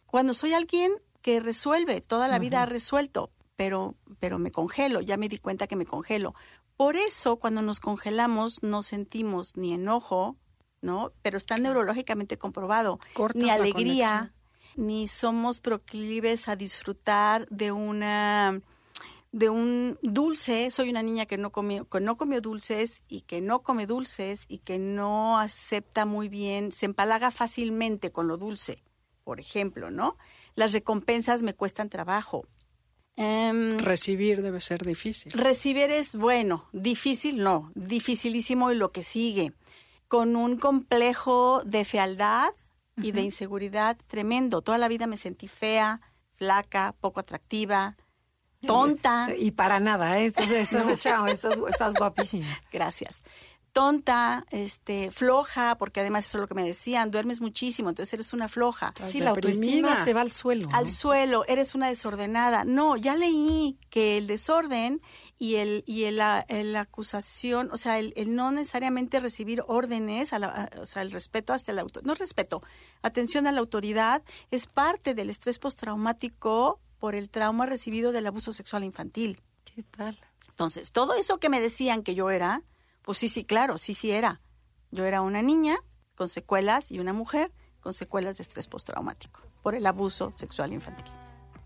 [0.06, 0.92] Cuando soy alguien
[1.24, 5.66] que resuelve, toda la vida ha resuelto, pero, pero me congelo, ya me di cuenta
[5.66, 6.36] que me congelo.
[6.76, 10.38] Por eso, cuando nos congelamos, no sentimos ni enojo,
[10.82, 11.14] ¿no?
[11.24, 13.00] Pero está neurológicamente comprobado,
[13.34, 14.36] ni alegría,
[14.76, 18.62] ni somos proclives a disfrutar de una
[19.32, 23.42] de un dulce, soy una niña que no comió, que no comió dulces y que
[23.42, 28.84] no come dulces y que no acepta muy bien, se empalaga fácilmente con lo dulce,
[29.24, 30.18] por ejemplo, ¿no?
[30.56, 32.46] Las recompensas me cuestan trabajo.
[33.16, 35.32] Em, recibir debe ser difícil.
[35.34, 39.54] Recibir es bueno, difícil no, dificilísimo y lo que sigue,
[40.08, 42.54] con un complejo de fealdad
[42.96, 44.62] y de inseguridad tremendo.
[44.62, 46.02] Toda la vida me sentí fea,
[46.36, 47.98] flaca, poco atractiva,
[48.67, 49.27] tonta.
[49.38, 50.25] Y para nada, ¿eh?
[50.27, 52.45] Entonces, estás, estás, guapísima.
[52.71, 53.23] Gracias.
[53.73, 58.34] Tonta, este, floja, porque además eso es lo que me decían, duermes muchísimo, entonces eres
[58.34, 58.91] una floja.
[59.06, 60.67] Sí, la autoestima se va al suelo.
[60.73, 62.65] Al suelo, eres una desordenada.
[62.65, 64.99] No, ya leí que el desorden
[65.38, 71.03] y el y el, el acusación, o sea, el, no necesariamente recibir órdenes, o sea,
[71.03, 72.63] el respeto hasta el auto, no respeto,
[73.03, 78.52] atención a la autoridad es parte del estrés postraumático por el trauma recibido del abuso
[78.52, 79.42] sexual infantil.
[79.64, 80.20] ¿Qué tal?
[80.50, 82.64] Entonces, todo eso que me decían que yo era,
[83.04, 84.42] pues sí, sí, claro, sí, sí era.
[84.92, 85.76] Yo era una niña
[86.16, 91.14] con secuelas y una mujer con secuelas de estrés postraumático por el abuso sexual infantil.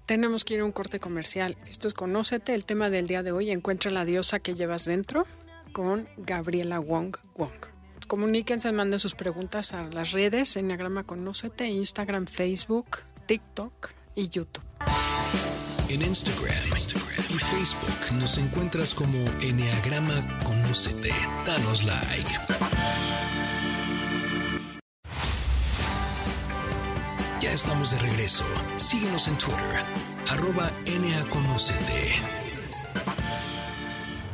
[0.06, 1.58] Tenemos que ir a un corte comercial.
[1.68, 3.52] Esto es Conócete, el tema del día de hoy.
[3.52, 5.26] Encuentra la diosa que llevas dentro
[5.72, 7.66] con Gabriela Wong Wong.
[8.08, 14.71] Comuníquense, manden sus preguntas a las redes, Enneagrama Conócete, Instagram, Facebook, TikTok y YouTube.
[15.92, 16.56] En Instagram,
[17.30, 21.12] y Facebook nos encuentras como Enneagrama Conócete.
[21.46, 22.32] Danos like.
[27.42, 28.46] Ya estamos de regreso.
[28.78, 29.84] Síguenos en Twitter,
[30.30, 30.72] arroba.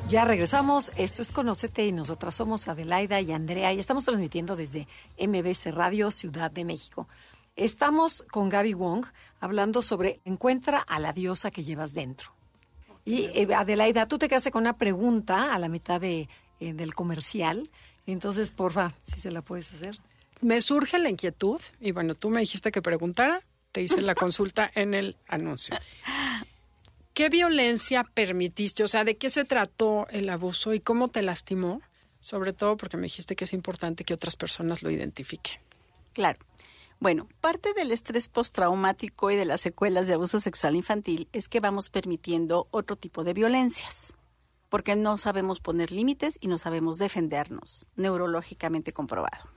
[0.07, 0.91] Ya regresamos.
[0.95, 4.87] Esto es Conocete y nosotras somos Adelaida y Andrea y estamos transmitiendo desde
[5.19, 7.07] MBC Radio Ciudad de México.
[7.57, 9.07] Estamos con Gaby Wong
[9.39, 12.31] hablando sobre encuentra a la diosa que llevas dentro.
[13.03, 16.93] Y eh, Adelaida, tú te quedaste con una pregunta a la mitad de, eh, del
[16.93, 17.67] comercial.
[18.05, 19.97] Entonces, porfa, si se la puedes hacer.
[20.41, 23.41] Me surge la inquietud y bueno, tú me dijiste que preguntara,
[23.71, 25.75] te hice la consulta en el anuncio.
[27.15, 28.83] ¿Qué violencia permitiste?
[28.83, 31.81] O sea, ¿de qué se trató el abuso y cómo te lastimó?
[32.19, 35.59] Sobre todo porque me dijiste que es importante que otras personas lo identifiquen.
[36.13, 36.37] Claro.
[36.99, 41.59] Bueno, parte del estrés postraumático y de las secuelas de abuso sexual infantil es que
[41.59, 44.15] vamos permitiendo otro tipo de violencias,
[44.67, 49.47] porque no sabemos poner límites y no sabemos defendernos, neurológicamente comprobado.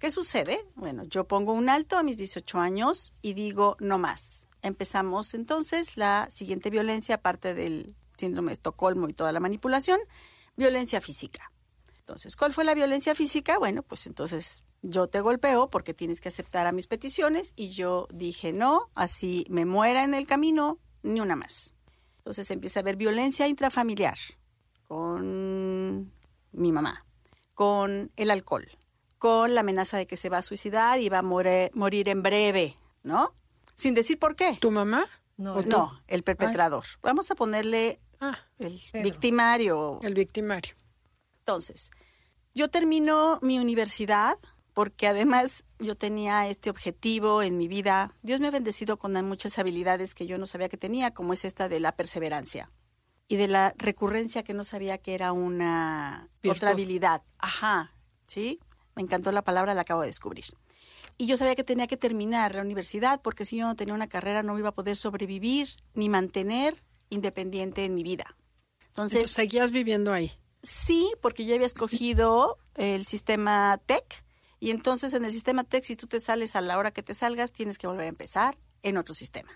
[0.00, 0.60] ¿Qué sucede?
[0.74, 4.48] Bueno, yo pongo un alto a mis 18 años y digo no más.
[4.62, 10.00] Empezamos entonces la siguiente violencia, aparte del síndrome de Estocolmo y toda la manipulación,
[10.56, 11.52] violencia física.
[11.98, 13.58] Entonces, ¿cuál fue la violencia física?
[13.58, 18.06] Bueno, pues entonces yo te golpeo porque tienes que aceptar a mis peticiones y yo
[18.12, 21.74] dije no, así me muera en el camino, ni una más.
[22.18, 24.18] Entonces empieza a haber violencia intrafamiliar
[24.86, 26.12] con
[26.52, 27.04] mi mamá,
[27.54, 28.66] con el alcohol,
[29.18, 32.22] con la amenaza de que se va a suicidar y va a morir, morir en
[32.22, 33.34] breve, ¿no?
[33.74, 34.56] Sin decir por qué.
[34.60, 35.04] ¿Tu mamá?
[35.36, 35.68] No, ¿O tú?
[35.70, 36.84] No, el perpetrador.
[37.02, 40.00] Vamos a ponerle Ah, el pero- victimario.
[40.02, 40.74] el victimario.
[41.40, 41.90] Entonces,
[42.54, 44.36] yo termino mi universidad
[44.78, 48.14] porque además yo tenía este objetivo en mi vida.
[48.22, 51.44] Dios me ha bendecido con muchas habilidades que yo no sabía que tenía, como es
[51.44, 52.70] esta de la perseverancia
[53.26, 56.58] y de la recurrencia que no sabía que era una Virtud.
[56.58, 57.22] otra habilidad.
[57.38, 57.92] Ajá,
[58.28, 58.60] ¿sí?
[58.94, 60.44] Me encantó la palabra, la acabo de descubrir.
[61.16, 64.06] Y yo sabía que tenía que terminar la universidad porque si yo no tenía una
[64.06, 66.76] carrera no iba a poder sobrevivir ni mantener
[67.10, 68.36] independiente en mi vida.
[68.86, 70.30] Entonces, Entonces, seguías viviendo ahí.
[70.62, 74.27] Sí, porque yo había escogido el sistema TEC
[74.60, 77.14] y entonces en el sistema TEC si tú te sales a la hora que te
[77.14, 79.50] salgas tienes que volver a empezar en otro sistema.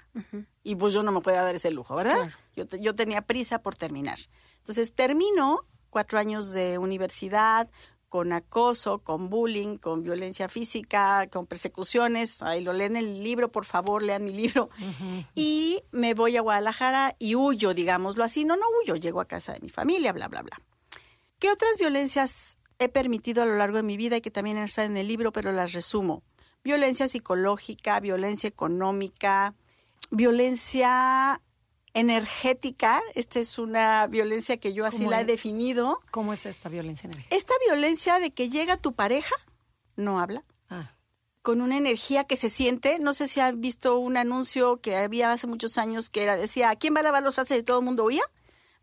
[0.64, 2.14] Y pues yo no me podía dar ese lujo, ¿verdad?
[2.16, 2.32] Claro.
[2.56, 4.18] Yo, te- yo tenía prisa por terminar.
[4.58, 7.70] Entonces termino cuatro años de universidad
[8.08, 12.42] con acoso, con bullying, con violencia física, con persecuciones.
[12.42, 14.68] Ahí lo leen en el libro, por favor, lean mi libro.
[15.34, 18.44] Y me voy a Guadalajara y huyo, digámoslo así.
[18.44, 20.60] No, no huyo, llego a casa de mi familia, bla, bla, bla.
[21.38, 24.86] ¿Qué otras violencias he permitido a lo largo de mi vida y que también están
[24.86, 26.22] en el libro, pero las resumo?
[26.64, 29.54] Violencia psicológica, violencia económica,
[30.10, 31.40] violencia
[31.94, 33.00] energética.
[33.14, 35.26] Esta es una violencia que yo así ¿Cómo la he es?
[35.26, 36.00] definido.
[36.10, 37.36] ¿Cómo es esta violencia energética?
[37.36, 39.34] Esta violencia de que llega tu pareja,
[39.96, 40.92] no habla, Ah,
[41.42, 42.98] con una energía que se siente.
[42.98, 46.74] No sé si han visto un anuncio que había hace muchos años que era, decía,
[46.76, 47.58] ¿quién va a lavar los trastes?
[47.58, 48.22] Y todo el mundo oía.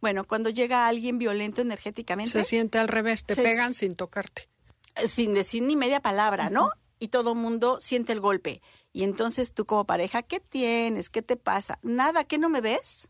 [0.02, 4.48] Bueno, cuando llega alguien violento energéticamente, Se siente al revés, te pegan sin tocarte.
[4.96, 6.70] eh, sin decir ni media palabra, ¿no?
[7.00, 8.62] Y todo mundo siente el golpe.
[8.92, 11.10] Y entonces tú como pareja, ¿qué tienes?
[11.10, 11.80] ¿Qué te pasa?
[11.84, 13.08] Nada, ¿qué no me ves?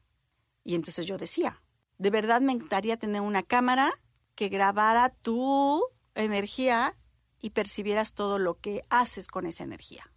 [0.63, 1.61] Y entonces yo decía,
[1.97, 3.91] de verdad me encantaría tener una cámara
[4.35, 5.83] que grabara tu
[6.15, 6.95] energía
[7.41, 10.11] y percibieras todo lo que haces con esa energía.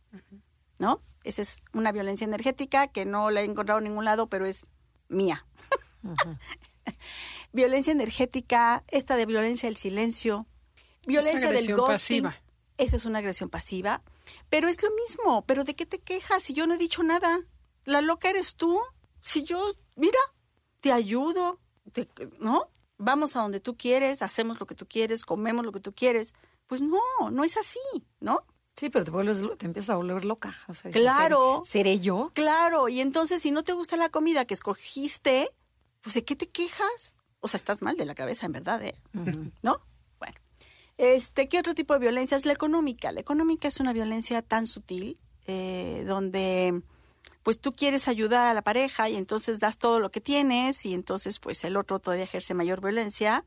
[0.79, 1.01] ¿No?
[1.23, 4.69] Esa es una violencia energética que no la he encontrado en ningún lado, pero es
[5.09, 5.47] mía.
[7.53, 10.47] violencia energética, esta de violencia del silencio,
[11.07, 12.23] violencia del agresión ghosting.
[12.25, 12.37] pasiva.
[12.79, 14.03] Esa es una agresión pasiva,
[14.49, 17.41] pero es lo mismo, pero ¿de qué te quejas si yo no he dicho nada?
[17.85, 18.81] La loca eres tú.
[19.21, 20.19] Si yo, mira,
[20.81, 21.61] te ayudo,
[21.93, 22.09] te-
[22.41, 22.69] ¿no?
[22.99, 26.35] Vamos a donde tú quieres, hacemos lo que tú quieres, comemos lo que tú quieres.
[26.67, 27.79] Pues no, no es así,
[28.21, 28.45] ¿no?
[28.75, 30.57] sí, pero te, vuelves, te empiezas a volver loca.
[30.67, 31.61] O sea, dices, Claro.
[31.65, 32.31] ¿seré, seré yo?
[32.35, 35.49] Claro, y entonces si no te gusta la comida que escogiste,
[36.03, 37.17] pues ¿de qué te quejas?
[37.41, 38.95] O sea, estás mal de la cabeza, en verdad, ¿eh?
[39.63, 39.81] ¿No?
[40.19, 40.39] Bueno.
[40.99, 43.11] Este, ¿qué otro tipo de violencia es la económica?
[43.13, 46.83] La económica es una violencia tan sutil, eh, donde
[47.43, 50.95] pues tú quieres ayudar a la pareja y entonces das todo lo que tienes y
[50.95, 53.45] entonces pues el otro todavía ejerce mayor violencia.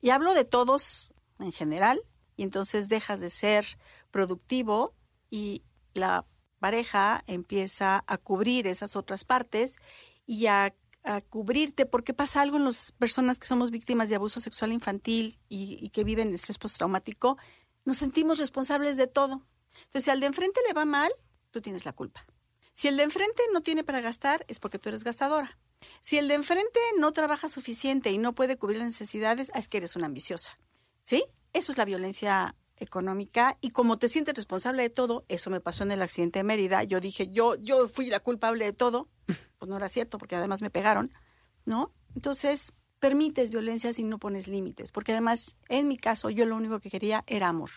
[0.00, 2.00] Y hablo de todos en general
[2.36, 3.66] y entonces dejas de ser
[4.10, 4.94] productivo
[5.30, 5.62] y
[5.94, 6.24] la
[6.60, 9.76] pareja empieza a cubrir esas otras partes
[10.26, 10.72] y a,
[11.28, 15.78] cubrirte porque pasa algo en las personas que somos víctimas de abuso sexual infantil y,
[15.80, 17.38] y que viven estrés postraumático,
[17.84, 19.42] nos sentimos responsables de todo.
[19.74, 21.10] Entonces, si al de enfrente le va mal,
[21.50, 22.24] tú tienes la culpa.
[22.74, 25.58] Si el de enfrente no tiene para gastar, es porque tú eres gastadora.
[26.02, 29.78] Si el de enfrente no trabaja suficiente y no puede cubrir las necesidades, es que
[29.78, 30.58] eres una ambiciosa.
[31.02, 31.24] ¿Sí?
[31.52, 35.84] Eso es la violencia económica y como te sientes responsable de todo, eso me pasó
[35.84, 39.08] en el accidente de Mérida, yo dije, yo yo fui la culpable de todo,
[39.58, 41.12] pues no era cierto porque además me pegaron,
[41.64, 41.92] ¿no?
[42.14, 46.80] Entonces, permites violencia si no pones límites, porque además en mi caso yo lo único
[46.80, 47.70] que quería era amor,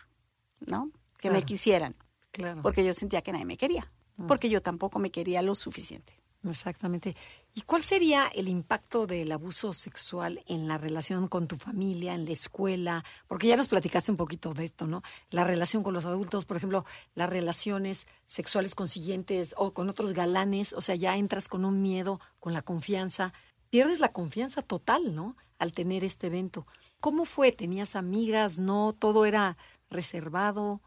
[0.59, 0.91] ¿no?
[1.17, 1.95] Que me quisieran.
[2.31, 2.61] Claro.
[2.61, 4.25] Porque yo sentía que nadie me quería, ah.
[4.27, 6.13] porque yo tampoco me quería lo suficiente.
[6.49, 7.15] Exactamente.
[7.57, 12.25] ¿Y cuál sería el impacto del abuso sexual en la relación con tu familia, en
[12.25, 13.05] la escuela?
[13.29, 15.03] Porque ya nos platicaste un poquito de esto, ¿no?
[15.29, 20.73] La relación con los adultos, por ejemplo, las relaciones sexuales consiguientes o con otros galanes,
[20.73, 23.31] o sea, ya entras con un miedo, con la confianza,
[23.69, 25.37] pierdes la confianza total, ¿no?
[25.57, 26.67] Al tener este evento.
[26.99, 27.53] ¿Cómo fue?
[27.53, 28.59] ¿Tenías amigas?
[28.59, 28.91] ¿No?
[28.91, 29.55] ¿Todo era
[29.89, 30.81] reservado?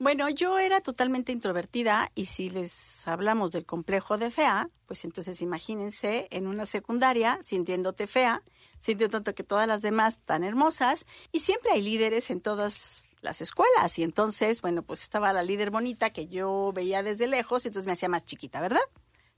[0.00, 5.42] Bueno, yo era totalmente introvertida y si les hablamos del complejo de fea, pues entonces
[5.42, 8.44] imagínense en una secundaria sintiéndote fea,
[8.80, 13.40] sintiendo tanto que todas las demás tan hermosas y siempre hay líderes en todas las
[13.40, 17.68] escuelas y entonces, bueno, pues estaba la líder bonita que yo veía desde lejos y
[17.68, 18.80] entonces me hacía más chiquita, ¿verdad?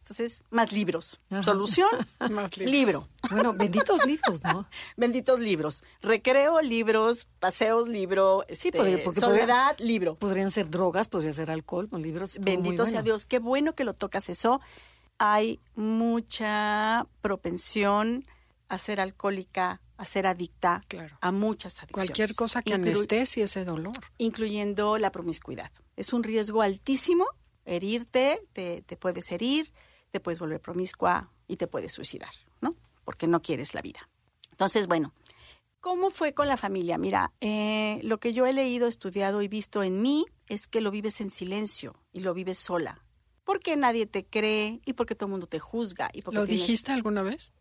[0.00, 1.20] Entonces, más libros.
[1.42, 1.88] Solución,
[2.30, 2.72] más libros.
[2.72, 3.08] libro.
[3.30, 4.68] Bueno, benditos libros, ¿no?
[4.96, 5.84] benditos libros.
[6.02, 10.16] Recreo, libros, paseos, libro, sí, este, porque soledad, libro.
[10.16, 12.38] Podrían ser drogas, podría ser alcohol, con libros.
[12.40, 13.26] Bendito sea Dios.
[13.26, 14.60] Qué bueno que lo tocas eso.
[15.18, 18.26] Hay mucha propensión
[18.68, 20.82] a ser alcohólica, a ser adicta
[21.20, 22.08] a muchas adicciones.
[22.08, 23.92] Cualquier cosa que anestesie ese dolor.
[24.18, 25.70] Incluyendo la promiscuidad.
[25.96, 27.26] Es un riesgo altísimo
[27.64, 29.72] herirte, te, te puedes herir,
[30.10, 32.76] te puedes volver promiscua y te puedes suicidar, ¿no?
[33.04, 34.08] Porque no quieres la vida.
[34.50, 35.12] Entonces, bueno,
[35.80, 36.98] ¿cómo fue con la familia?
[36.98, 40.90] Mira, eh, lo que yo he leído, estudiado y visto en mí es que lo
[40.90, 43.04] vives en silencio y lo vives sola.
[43.44, 46.10] Porque nadie te cree y porque todo el mundo te juzga.
[46.12, 47.52] Y porque ¿Lo dijiste alguna vez?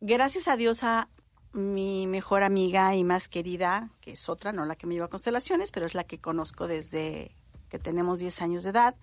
[0.00, 1.08] Gracias a Dios a
[1.52, 5.10] mi mejor amiga y más querida, que es otra, no la que me lleva a
[5.10, 7.34] constelaciones, pero es la que conozco desde
[7.68, 8.96] que tenemos 10 años de edad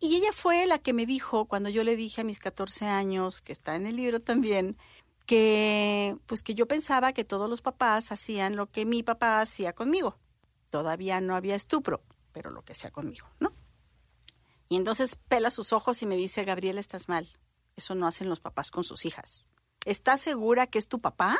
[0.00, 3.40] y ella fue la que me dijo, cuando yo le dije a mis 14 años,
[3.40, 4.76] que está en el libro también,
[5.26, 9.74] que pues que yo pensaba que todos los papás hacían lo que mi papá hacía
[9.74, 10.16] conmigo.
[10.70, 13.52] Todavía no había estupro, pero lo que hacía conmigo, ¿no?
[14.68, 17.28] Y entonces pela sus ojos y me dice, Gabriela, estás mal.
[17.76, 19.48] Eso no hacen los papás con sus hijas.
[19.84, 21.38] ¿Estás segura que es tu papá?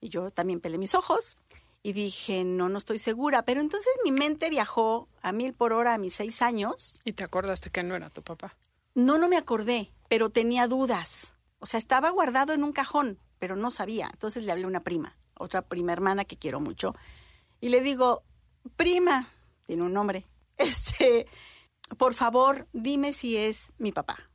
[0.00, 1.36] Y yo también pelé mis ojos
[1.84, 3.44] y dije, no, no estoy segura.
[3.44, 7.02] Pero entonces mi mente viajó a mil por hora a mis seis años.
[7.04, 8.56] ¿Y te acordaste que no era tu papá?
[8.94, 11.36] No, no me acordé, pero tenía dudas.
[11.58, 14.08] O sea, estaba guardado en un cajón, pero no sabía.
[14.10, 16.94] Entonces le hablé a una prima, otra prima hermana que quiero mucho.
[17.60, 18.24] Y le digo,
[18.76, 19.28] prima,
[19.66, 21.26] tiene un nombre, este,
[21.98, 24.30] por favor, dime si es mi papá.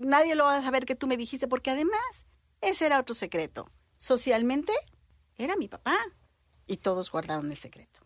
[0.00, 2.26] Nadie lo va a saber que tú me dijiste, porque además,
[2.60, 3.68] ese era otro secreto.
[3.94, 4.72] Socialmente,
[5.36, 5.96] era mi papá
[6.72, 8.00] y todos guardaron el secreto.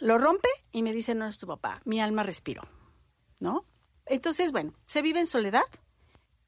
[0.00, 2.62] Lo rompe y me dice, no es tu papá, mi alma respiró,
[3.38, 3.64] ¿no?
[4.06, 5.62] Entonces, bueno, se vive en soledad,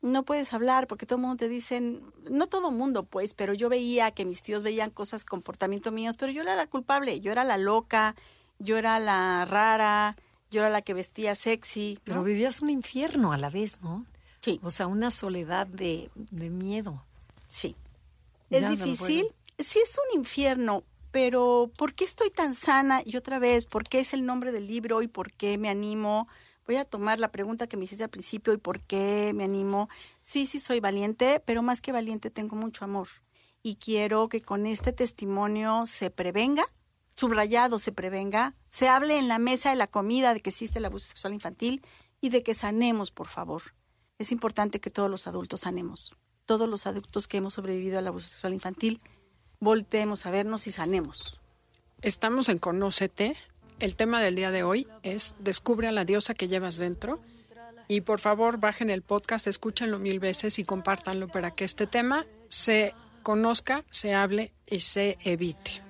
[0.01, 3.55] no puedes hablar porque todo el mundo te dicen, no todo el mundo pues, pero
[3.55, 7.31] yo veía que mis tíos veían cosas, comportamiento míos, pero yo era la culpable, yo
[7.31, 8.17] era la loca,
[8.59, 10.17] yo era la rara,
[10.51, 12.01] yo era la que vestía sexy.
[12.03, 14.01] Pero vivías un infierno a la vez, ¿no?
[14.41, 14.59] Sí.
[14.65, 17.05] O sea, una soledad de, de miedo.
[17.47, 17.77] Sí.
[18.51, 19.29] es difícil.
[19.59, 23.03] sí es un infierno, pero ¿por qué estoy tan sana?
[23.05, 26.27] Y otra vez, ¿por qué es el nombre del libro y por qué me animo?
[26.67, 29.89] Voy a tomar la pregunta que me hiciste al principio y por qué me animo.
[30.23, 33.09] Sí, sí soy valiente, pero más que valiente tengo mucho amor.
[33.63, 36.65] Y quiero que con este testimonio se prevenga,
[37.15, 40.87] subrayado se prevenga, se hable en la mesa de la comida de que existe el
[40.87, 41.85] abuso sexual infantil
[42.23, 43.63] y de que sanemos, por favor.
[44.19, 46.15] Es importante que todos los adultos sanemos.
[46.47, 48.99] Todos los adultos que hemos sobrevivido al abuso sexual infantil
[49.63, 51.39] volteemos a vernos y sanemos.
[52.03, 53.37] Estamos en Conócete.
[53.79, 57.21] El tema del día de hoy es Descubre a la diosa que llevas dentro.
[57.87, 62.27] Y por favor, bajen el podcast, escúchenlo mil veces y compártanlo para que este tema
[62.49, 62.93] se
[63.23, 65.81] conozca, se hable y se evite.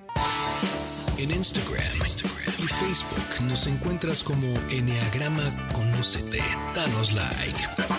[1.17, 1.83] En Instagram,
[2.59, 6.43] y Facebook nos encuentras como Enneagrama Conócete.
[6.75, 7.92] Danos like.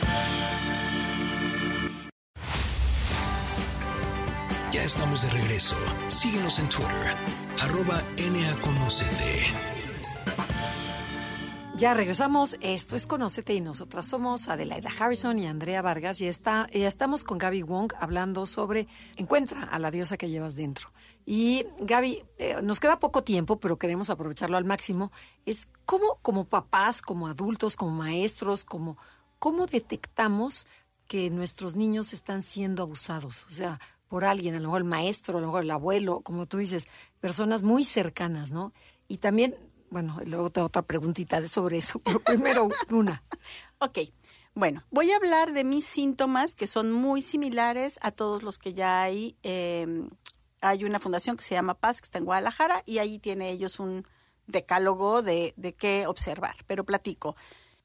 [4.84, 5.78] Estamos de regreso.
[6.10, 7.16] Síguenos en Twitter,
[7.62, 9.46] arroba NAConocete.
[11.78, 12.58] Ya regresamos.
[12.60, 17.38] Esto es Conócete y nosotras somos Adelaida Harrison y Andrea Vargas y, está, estamos con
[17.38, 20.90] Gaby Wong hablando sobre Encuentra a la diosa que llevas dentro.
[21.26, 25.14] Y Gaby, eh, nos queda poco tiempo, pero queremos aprovecharlo al máximo.
[25.46, 28.98] Es cómo, como papás, como adultos, como maestros, como
[29.40, 30.68] cómo detectamos
[31.08, 33.46] que nuestros niños están siendo abusados.
[33.46, 33.80] O sea,
[34.14, 36.88] por alguien, a lo mejor el maestro, a lo mejor el abuelo, como tú dices,
[37.20, 38.72] personas muy cercanas, ¿no?
[39.08, 39.56] Y también
[39.90, 43.24] bueno, luego tengo otra preguntita sobre eso, pero primero una.
[43.80, 43.98] ok,
[44.54, 48.76] bueno, voy a hablar de mis síntomas que son muy similares a todos los que
[48.76, 49.36] ya hay.
[49.42, 50.12] Em,
[50.62, 53.80] hay una fundación que se llama Paz, que está en Guadalajara, y ahí tiene ellos
[53.80, 54.06] un
[54.46, 56.58] decálogo de, de qué observar.
[56.68, 57.36] Pero platico.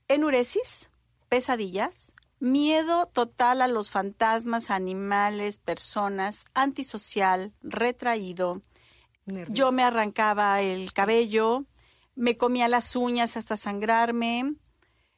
[0.08, 0.90] Enuresis,
[1.30, 8.62] pesadillas, miedo total a los fantasmas, animales, personas, antisocial, retraído.
[9.49, 11.64] Yo me arrancaba el cabello,
[12.14, 14.55] me comía las uñas hasta sangrarme,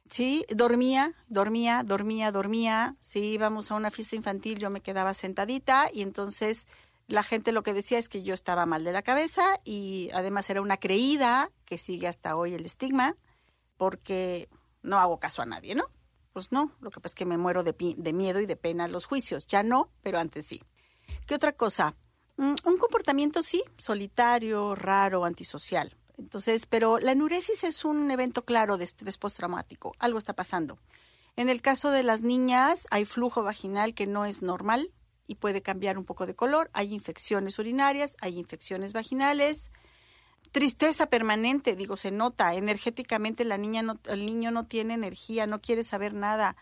[0.09, 0.45] ¿sí?
[0.49, 2.97] Dormía, dormía, dormía, dormía.
[2.99, 6.67] Si íbamos a una fiesta infantil, yo me quedaba sentadita y entonces
[7.07, 10.49] la gente lo que decía es que yo estaba mal de la cabeza y además
[10.49, 13.15] era una creída que sigue hasta hoy el estigma
[13.77, 14.49] porque
[14.81, 15.85] no hago caso a nadie, ¿no?
[16.33, 18.87] Pues no, lo que pasa es que me muero de, de miedo y de pena
[18.87, 19.47] los juicios.
[19.47, 20.61] Ya no, pero antes sí.
[21.25, 21.95] ¿Qué otra cosa?
[22.37, 25.95] Mm, un comportamiento sí, solitario, raro, antisocial.
[26.17, 29.93] Entonces, pero la enuresis es un evento claro de estrés postraumático.
[29.99, 30.77] Algo está pasando.
[31.35, 34.91] En el caso de las niñas, hay flujo vaginal que no es normal
[35.27, 36.69] y puede cambiar un poco de color.
[36.73, 39.71] Hay infecciones urinarias, hay infecciones vaginales.
[40.51, 42.53] Tristeza permanente, digo, se nota.
[42.55, 46.57] Energéticamente la niña no, el niño no tiene energía, no quiere saber nada.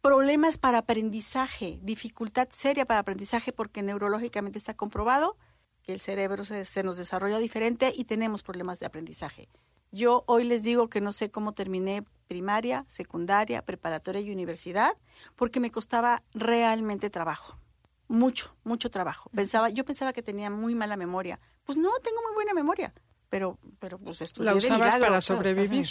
[0.00, 5.38] Problemas para aprendizaje, dificultad seria para aprendizaje porque neurológicamente está comprobado
[5.82, 9.48] que el cerebro se, nos desarrolla diferente y tenemos problemas de aprendizaje.
[9.92, 14.96] Yo hoy les digo que no sé cómo terminé primaria, secundaria, preparatoria y universidad,
[15.36, 17.58] porque me costaba realmente trabajo.
[18.08, 19.30] Mucho, mucho trabajo.
[19.34, 21.38] Pensaba, yo pensaba que tenía muy mala memoria.
[21.64, 22.92] Pues no, tengo muy buena memoria.
[23.30, 25.86] Pero, pero pues estudié La usabas de para sobrevivir.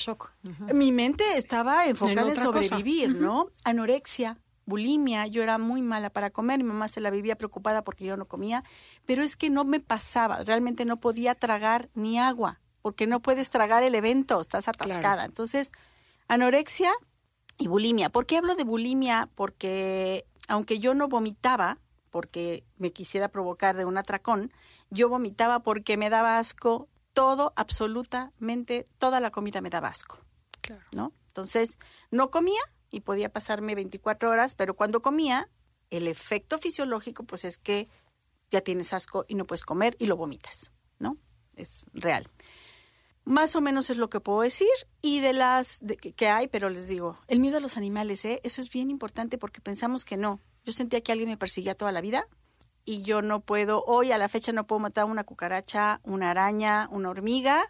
[0.74, 3.50] Mi mente estaba enfocada en, sobrevivir, ¿no?
[3.64, 8.06] Anorexia, bulimia, yo era muy mala para comer, mi mamá se la vivía preocupada porque
[8.06, 8.64] yo no comía,
[9.06, 13.50] pero es que no me pasaba, realmente no podía tragar ni agua, porque no puedes
[13.50, 15.26] tragar el evento, estás atascada.
[15.26, 15.72] Entonces,
[16.28, 16.92] anorexia
[17.58, 18.10] y bulimia.
[18.10, 19.30] ¿Por qué hablo de bulimia?
[19.36, 21.80] Porque aunque yo no vomitaba,
[22.10, 24.52] porque me quisiera provocar de un atracón,
[24.90, 30.20] yo vomitaba porque me daba asco todo, absolutamente, toda la comida me daba asco.
[30.62, 30.84] Claro.
[30.94, 31.14] ¿No?
[31.28, 31.78] Entonces,
[32.12, 32.62] no comía,
[32.94, 35.50] y podía pasarme 24 horas, pero cuando comía,
[35.90, 37.90] el efecto fisiológico pues es que
[38.52, 41.18] ya tienes asco y no puedes comer y lo vomitas, ¿no?
[41.56, 42.30] Es real.
[43.26, 44.68] Más o menos es lo que puedo decir
[45.02, 45.80] y de las
[46.16, 48.40] que hay, pero les digo, el miedo a los animales, ¿eh?
[48.44, 50.40] eso es bien importante porque pensamos que no.
[50.64, 52.28] Yo sentía que alguien me perseguía toda la vida
[52.86, 56.88] y yo no puedo, hoy a la fecha no puedo matar una cucaracha, una araña,
[56.92, 57.70] una hormiga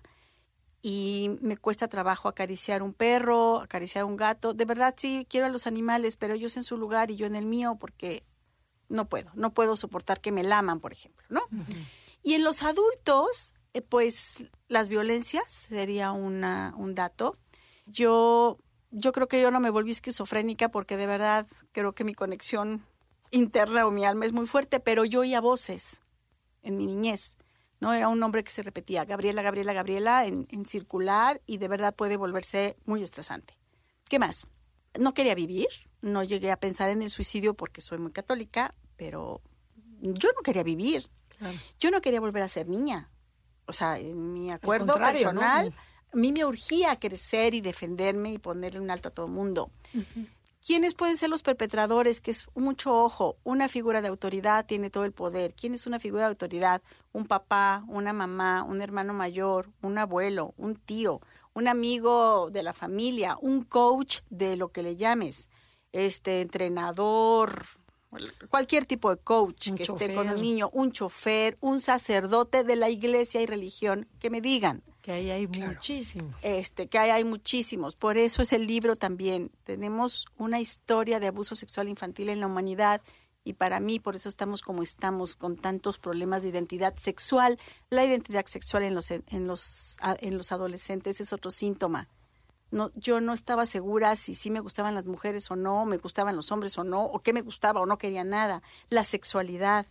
[0.82, 4.54] y me cuesta trabajo acariciar un perro, acariciar un gato.
[4.54, 7.36] De verdad sí quiero a los animales, pero ellos en su lugar y yo en
[7.36, 8.24] el mío porque
[8.90, 11.42] no puedo, no puedo soportar que me laman, por ejemplo, ¿no?
[12.22, 17.38] Y en los adultos, eh, pues las violencias sería una, un dato.
[17.86, 18.60] Yo,
[18.92, 22.86] yo creo que yo no me volví esquizofrénica porque de verdad creo que mi conexión
[23.34, 26.02] interna o mi alma es muy fuerte, pero yo oía voces
[26.62, 27.36] en mi niñez
[27.84, 27.94] ¿no?
[27.94, 32.16] Era un nombre que se repetía, Gabriela, Gabriela, Gabriela, en, circular y de verdad puede
[32.16, 33.60] volverse muy estresante.
[34.10, 34.48] ¿Qué más?
[34.98, 35.68] No quería vivir,
[36.02, 39.42] no llegué a pensar en el suicidio porque soy muy católica, pero
[40.00, 41.10] yo no quería vivir.
[41.78, 43.10] Yo no quería volver a ser niña.
[43.66, 45.74] O sea, en mi acuerdo personal,
[46.14, 49.72] a mí me urgía crecer y defenderme y ponerle un alto a todo el mundo.
[50.66, 52.22] ¿Quiénes pueden ser los perpetradores?
[52.22, 53.36] Que es mucho ojo.
[53.44, 55.54] Una figura de autoridad tiene todo el poder.
[55.54, 56.82] ¿Quién es una figura de autoridad?
[57.12, 61.20] Un papá, una mamá, un hermano mayor, un abuelo, un tío,
[61.54, 65.50] un amigo de la familia, un coach de lo que le llames,
[65.92, 67.66] este entrenador,
[68.50, 72.90] cualquier tipo de coach que esté con el niño, un chofer, un sacerdote de la
[72.90, 74.82] iglesia y religión, que me digan.
[75.04, 76.32] Que ahí hay muchísimos.
[76.44, 77.94] Este, que ahí hay muchísimos.
[77.94, 79.52] Por eso es el libro también.
[79.66, 83.02] Tenemos una historia de abuso sexual infantil en la humanidad
[83.44, 87.60] y para mí por eso estamos como estamos con tantos problemas de identidad sexual.
[87.90, 92.08] La identidad sexual en los en los en los adolescentes es otro síntoma.
[92.72, 96.38] No, yo no estaba segura si sí me gustaban las mujeres o no, me gustaban
[96.38, 98.64] los hombres o no, o qué me gustaba o no quería nada.
[98.88, 99.86] La sexualidad,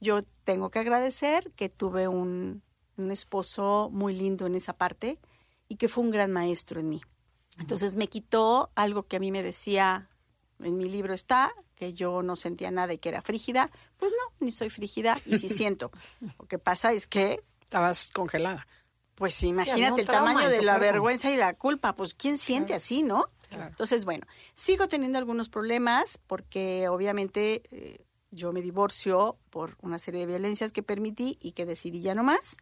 [0.00, 2.62] yo tengo que agradecer que tuve un,
[3.00, 5.18] un esposo muy lindo en esa parte
[5.68, 7.00] y que fue un gran maestro en mí.
[7.58, 10.08] Entonces me quitó algo que a mí me decía,
[10.60, 13.70] en mi libro está, que yo no sentía nada y que era frígida.
[13.96, 15.90] Pues no, ni soy frígida y sí siento.
[16.38, 17.42] Lo que pasa es que...
[17.62, 18.66] Estabas congelada.
[19.14, 21.94] Pues imagínate el tamaño de la vergüenza y la culpa.
[21.94, 23.26] Pues ¿quién siente así, no?
[23.50, 27.98] Entonces, bueno, sigo teniendo algunos problemas porque obviamente eh,
[28.30, 32.22] yo me divorcio por una serie de violencias que permití y que decidí ya no
[32.22, 32.56] más.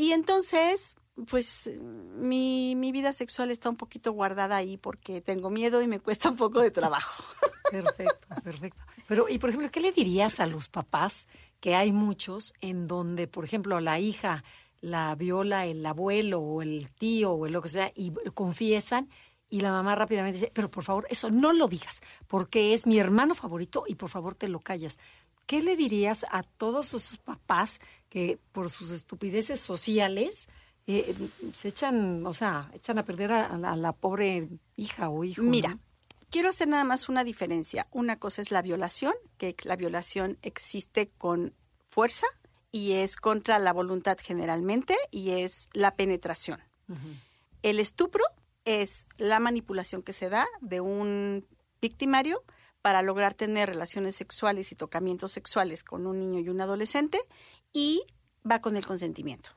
[0.00, 0.96] Y entonces,
[1.26, 1.70] pues
[2.16, 6.30] mi, mi vida sexual está un poquito guardada ahí porque tengo miedo y me cuesta
[6.30, 7.22] un poco de trabajo.
[7.70, 8.80] Perfecto, perfecto.
[9.06, 11.28] Pero, y por ejemplo, ¿qué le dirías a los papás?
[11.60, 14.42] Que hay muchos en donde, por ejemplo, la hija
[14.80, 19.10] la viola el abuelo o el tío o lo que sea y confiesan
[19.50, 22.98] y la mamá rápidamente dice, pero por favor, eso no lo digas, porque es mi
[22.98, 24.98] hermano favorito y por favor te lo callas.
[25.46, 27.80] ¿Qué le dirías a todos esos papás
[28.10, 30.48] que por sus estupideces sociales
[30.86, 31.14] eh,
[31.54, 35.42] se echan, o sea, echan a perder a, la, pobre hija o hijo?
[35.42, 35.78] Mira,
[36.30, 37.86] quiero hacer nada más una diferencia.
[37.92, 41.54] Una cosa es la violación, que la violación existe con
[41.88, 42.26] fuerza
[42.72, 46.60] y es contra la voluntad generalmente y es la penetración.
[47.62, 48.24] El estupro
[48.64, 51.46] es la manipulación que se da de un
[51.80, 52.42] victimario
[52.82, 57.20] para lograr tener relaciones sexuales y tocamientos sexuales con un niño y un adolescente
[57.72, 58.02] y
[58.48, 59.50] va con el consentimiento.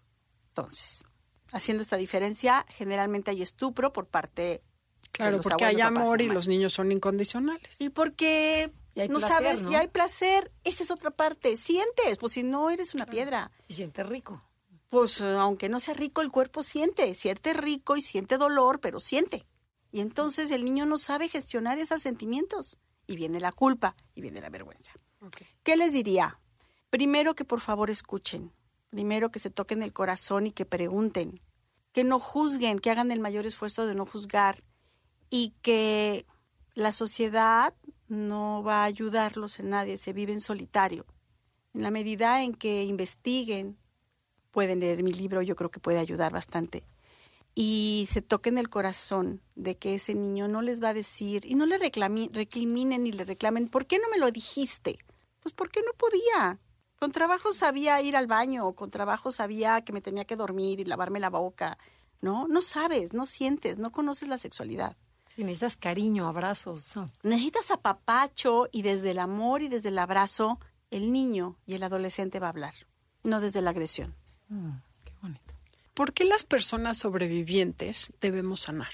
[0.50, 1.04] Entonces,
[1.52, 4.62] haciendo esta diferencia, generalmente hay estupro por parte
[5.12, 7.80] Claro, porque hay amor y los niños son incondicionales.
[7.80, 8.72] Y porque
[9.10, 11.56] no sabes, si hay placer, esa es otra parte.
[11.56, 13.52] Sientes, pues si no eres una piedra.
[13.68, 14.42] Y sientes rico
[14.94, 19.44] pues aunque no sea rico, el cuerpo siente, siente rico y siente dolor, pero siente.
[19.90, 22.78] Y entonces el niño no sabe gestionar esos sentimientos.
[23.08, 24.92] Y viene la culpa y viene la vergüenza.
[25.64, 26.40] ¿Qué les diría?
[26.94, 28.52] Primero que por favor escuchen,
[28.92, 31.42] primero que se toquen el corazón y que pregunten,
[31.92, 34.64] que no juzguen, que hagan el mayor esfuerzo de no juzgar
[35.32, 36.28] y que
[36.76, 37.74] la sociedad
[38.10, 41.08] no va a ayudarlos en nadie, se vive en solitario.
[41.74, 43.76] En la medida en que investiguen,
[44.52, 46.84] pueden leer mi libro, yo creo que puede ayudar bastante.
[47.56, 51.56] Y se toquen el corazón de que ese niño no les va a decir, y
[51.56, 55.00] no le recriminen ni le reclamen, ¿por qué no me lo dijiste?
[55.40, 56.60] Pues porque no podía.
[57.04, 60.86] Con trabajo sabía ir al baño, con trabajo sabía que me tenía que dormir y
[60.86, 61.78] lavarme la boca.
[62.22, 64.96] No, no sabes, no sientes, no conoces la sexualidad.
[65.28, 66.94] Sí, necesitas cariño, abrazos.
[67.22, 72.40] Necesitas apapacho y desde el amor y desde el abrazo, el niño y el adolescente
[72.40, 72.74] va a hablar,
[73.24, 74.16] no desde la agresión.
[74.48, 74.72] Mm,
[75.04, 75.54] qué bonito.
[75.94, 78.94] ¿Por qué las personas sobrevivientes debemos sanar?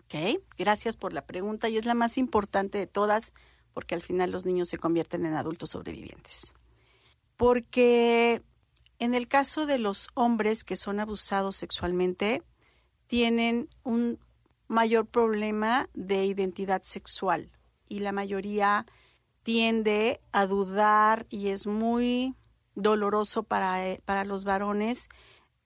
[0.00, 3.32] Ok, gracias por la pregunta y es la más importante de todas
[3.72, 6.54] porque al final los niños se convierten en adultos sobrevivientes.
[7.40, 8.42] Porque
[8.98, 12.42] en el caso de los hombres que son abusados sexualmente,
[13.06, 14.18] tienen un
[14.68, 17.50] mayor problema de identidad sexual
[17.88, 18.84] y la mayoría
[19.42, 22.36] tiende a dudar y es muy
[22.74, 25.08] doloroso para, eh, para los varones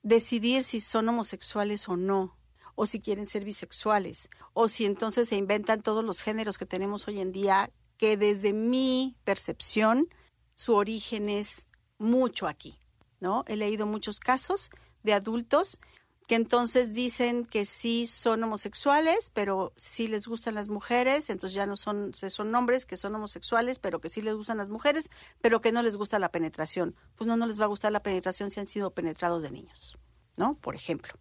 [0.05, 2.39] decidir si son homosexuales o no,
[2.77, 7.09] o si quieren ser bisexuales, o si entonces se inventan todos los géneros que tenemos
[7.09, 10.09] hoy en día, que desde mi percepción
[10.55, 11.67] su origen es
[11.99, 12.79] mucho aquí,
[13.21, 13.45] ¿no?
[13.47, 14.71] He leído muchos casos
[15.03, 15.79] de adultos
[16.27, 21.67] que entonces dicen que sí son homosexuales, pero sí les gustan las mujeres, entonces ya
[21.67, 25.11] no son, son hombres que son homosexuales, pero que sí les gustan las mujeres,
[25.43, 26.97] pero que no les gusta la penetración.
[27.17, 29.99] Pues no, no les va a gustar la penetración si han sido penetrados de niños,
[30.37, 30.55] ¿no?
[30.57, 31.13] Por ejemplo.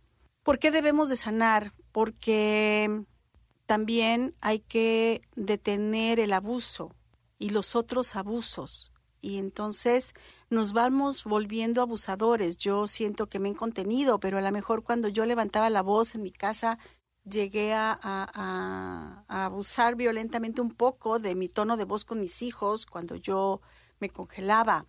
[0.42, 1.74] ¿Por qué debemos de sanar?
[1.92, 3.04] Porque
[3.66, 6.96] también hay que detener el abuso
[7.40, 8.93] y los otros abusos.
[9.24, 10.14] Y entonces
[10.50, 12.58] nos vamos volviendo abusadores.
[12.58, 16.14] Yo siento que me he contenido, pero a lo mejor cuando yo levantaba la voz
[16.14, 16.78] en mi casa,
[17.24, 23.16] llegué a, abusar violentamente un poco de mi tono de voz con mis hijos cuando
[23.16, 23.62] yo
[24.02, 24.86] me congelaba.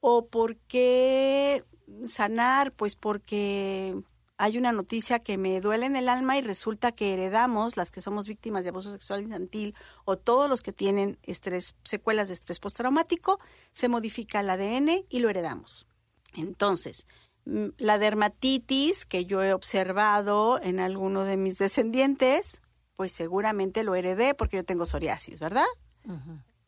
[0.00, 1.62] ¿O por qué
[2.06, 2.72] sanar?
[2.72, 3.94] Pues porque
[4.40, 8.00] hay una noticia que me duele en el alma y resulta que heredamos, las que
[8.00, 9.74] somos víctimas de abuso sexual infantil
[10.06, 13.38] o todos los que tienen estrés, secuelas de estrés postraumático,
[13.72, 15.86] se modifica el ADN y lo heredamos.
[16.32, 17.06] Entonces,
[17.44, 22.62] mm, la dermatitis que yo he observado en alguno de mis descendientes,
[22.96, 25.68] pues seguramente lo heredé porque yo tengo psoriasis, ¿verdad?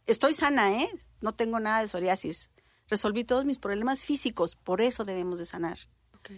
[0.04, 0.90] Estoy sana, ¿eh?
[1.22, 2.50] No tengo nada de psoriasis.
[2.88, 5.78] Resolví todos mis problemas físicos, por eso debemos de sanar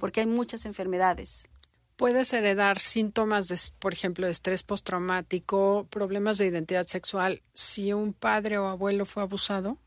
[0.01, 1.49] porque hay muchas enfermedades.
[1.97, 8.13] ¿Puedes heredar síntomas, de, por ejemplo, de estrés postraumático, problemas de identidad sexual, si un
[8.13, 9.79] padre o abuelo fue abusado?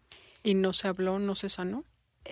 [0.47, 1.83] y no se habló, no se sanó.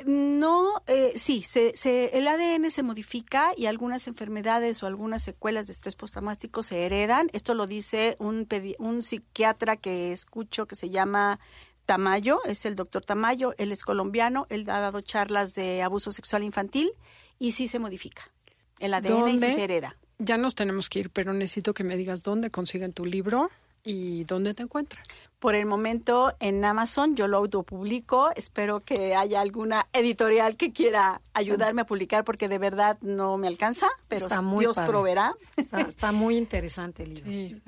[0.06, 5.68] No, eh, sí, se, se, el ADN se modifica y algunas enfermedades o algunas secuelas
[5.68, 7.30] de estrés postraumático se heredan.
[7.34, 8.48] Esto lo dice un,
[8.80, 11.40] un psiquiatra que escucho que se llama
[11.86, 16.44] Tamayo, es el doctor Tamayo, él es colombiano, él ha dado charlas de abuso sexual
[16.44, 16.92] infantil
[17.40, 18.32] y sí se modifica.
[18.80, 19.96] El ADN y se hereda.
[20.18, 23.50] Ya nos tenemos que ir, pero necesito que me digas dónde consiguen tu libro
[23.84, 25.04] y dónde te encuentran.
[25.40, 28.32] Por el momento en Amazon yo lo autopublico.
[28.36, 33.48] Espero que haya alguna editorial que quiera ayudarme a publicar porque de verdad no me
[33.48, 34.28] alcanza, pero
[34.60, 35.36] Dios proveerá.
[35.56, 37.32] Está, muy interesante el libro.
[37.32, 37.62] Sí.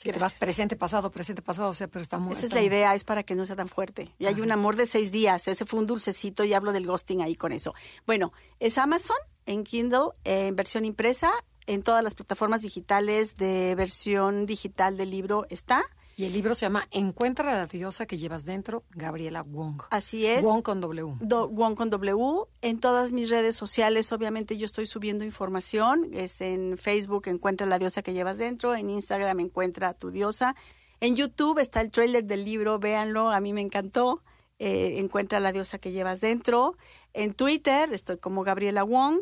[0.00, 2.32] Si te vas presente, pasado, presente, pasado, o sea, pero está muy...
[2.32, 4.08] Esa es la idea, es para que no sea tan fuerte.
[4.20, 7.20] Y hay un amor de seis días, ese fue un dulcecito y hablo del ghosting
[7.20, 7.74] ahí con eso.
[8.06, 11.32] Bueno, es Amazon en Kindle, en versión impresa,
[11.66, 15.82] en todas las plataformas digitales de versión digital del libro está.
[16.18, 19.82] Y el libro se llama Encuentra a la diosa que llevas dentro, Gabriela Wong.
[19.92, 20.42] Así es.
[20.42, 21.14] Wong con W.
[21.20, 22.48] Wong con W.
[22.60, 26.10] En todas mis redes sociales, obviamente, yo estoy subiendo información.
[26.12, 28.74] Es en Facebook, Encuentra a la diosa que llevas dentro.
[28.74, 30.56] En Instagram, Encuentra a tu diosa.
[30.98, 34.24] En YouTube está el trailer del libro, véanlo, a mí me encantó.
[34.58, 36.76] Eh, encuentra a la diosa que llevas dentro.
[37.12, 39.20] En Twitter estoy como Gabriela Wong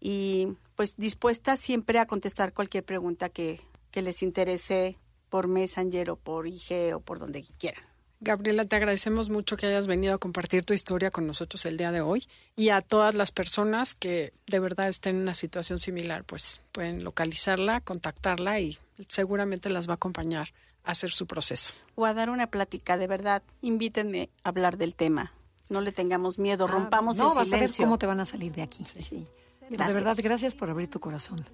[0.00, 3.60] y pues dispuesta siempre a contestar cualquier pregunta que,
[3.92, 4.98] que les interese
[5.28, 7.82] por Messenger o por IG o por donde quieran.
[8.20, 11.92] Gabriela, te agradecemos mucho que hayas venido a compartir tu historia con nosotros el día
[11.92, 16.24] de hoy y a todas las personas que de verdad estén en una situación similar,
[16.24, 20.48] pues pueden localizarla, contactarla y seguramente las va a acompañar
[20.82, 21.74] a hacer su proceso.
[21.94, 25.32] O a dar una plática, de verdad, invítenme a hablar del tema.
[25.68, 27.34] No le tengamos miedo, ah, rompamos el silencio.
[27.34, 28.84] No, vas a ver cómo te van a salir de aquí.
[28.84, 29.26] Sí.
[29.68, 31.44] De verdad, gracias por abrir tu corazón,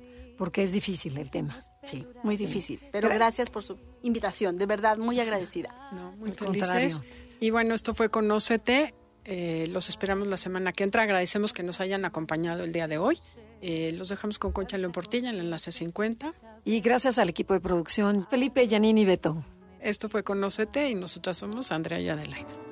[0.43, 1.57] porque es difícil el tema.
[1.84, 2.80] Sí, muy difícil.
[2.90, 5.72] Pero gracias por su invitación, de verdad, muy agradecida.
[5.93, 7.01] No, muy felices.
[7.38, 8.93] Y bueno, esto fue Conócete.
[9.24, 11.05] Eh, los esperamos la semana que entra.
[11.05, 13.20] Agradecemos que nos hayan acompañado el día de hoy.
[13.61, 16.32] Eh, los dejamos con Concha León Portilla en el enlace 50.
[16.64, 19.45] Y gracias al equipo de producción, Felipe, Yanini y Beto.
[19.78, 22.72] Esto fue Conócete y nosotras somos Andrea y Adelaida.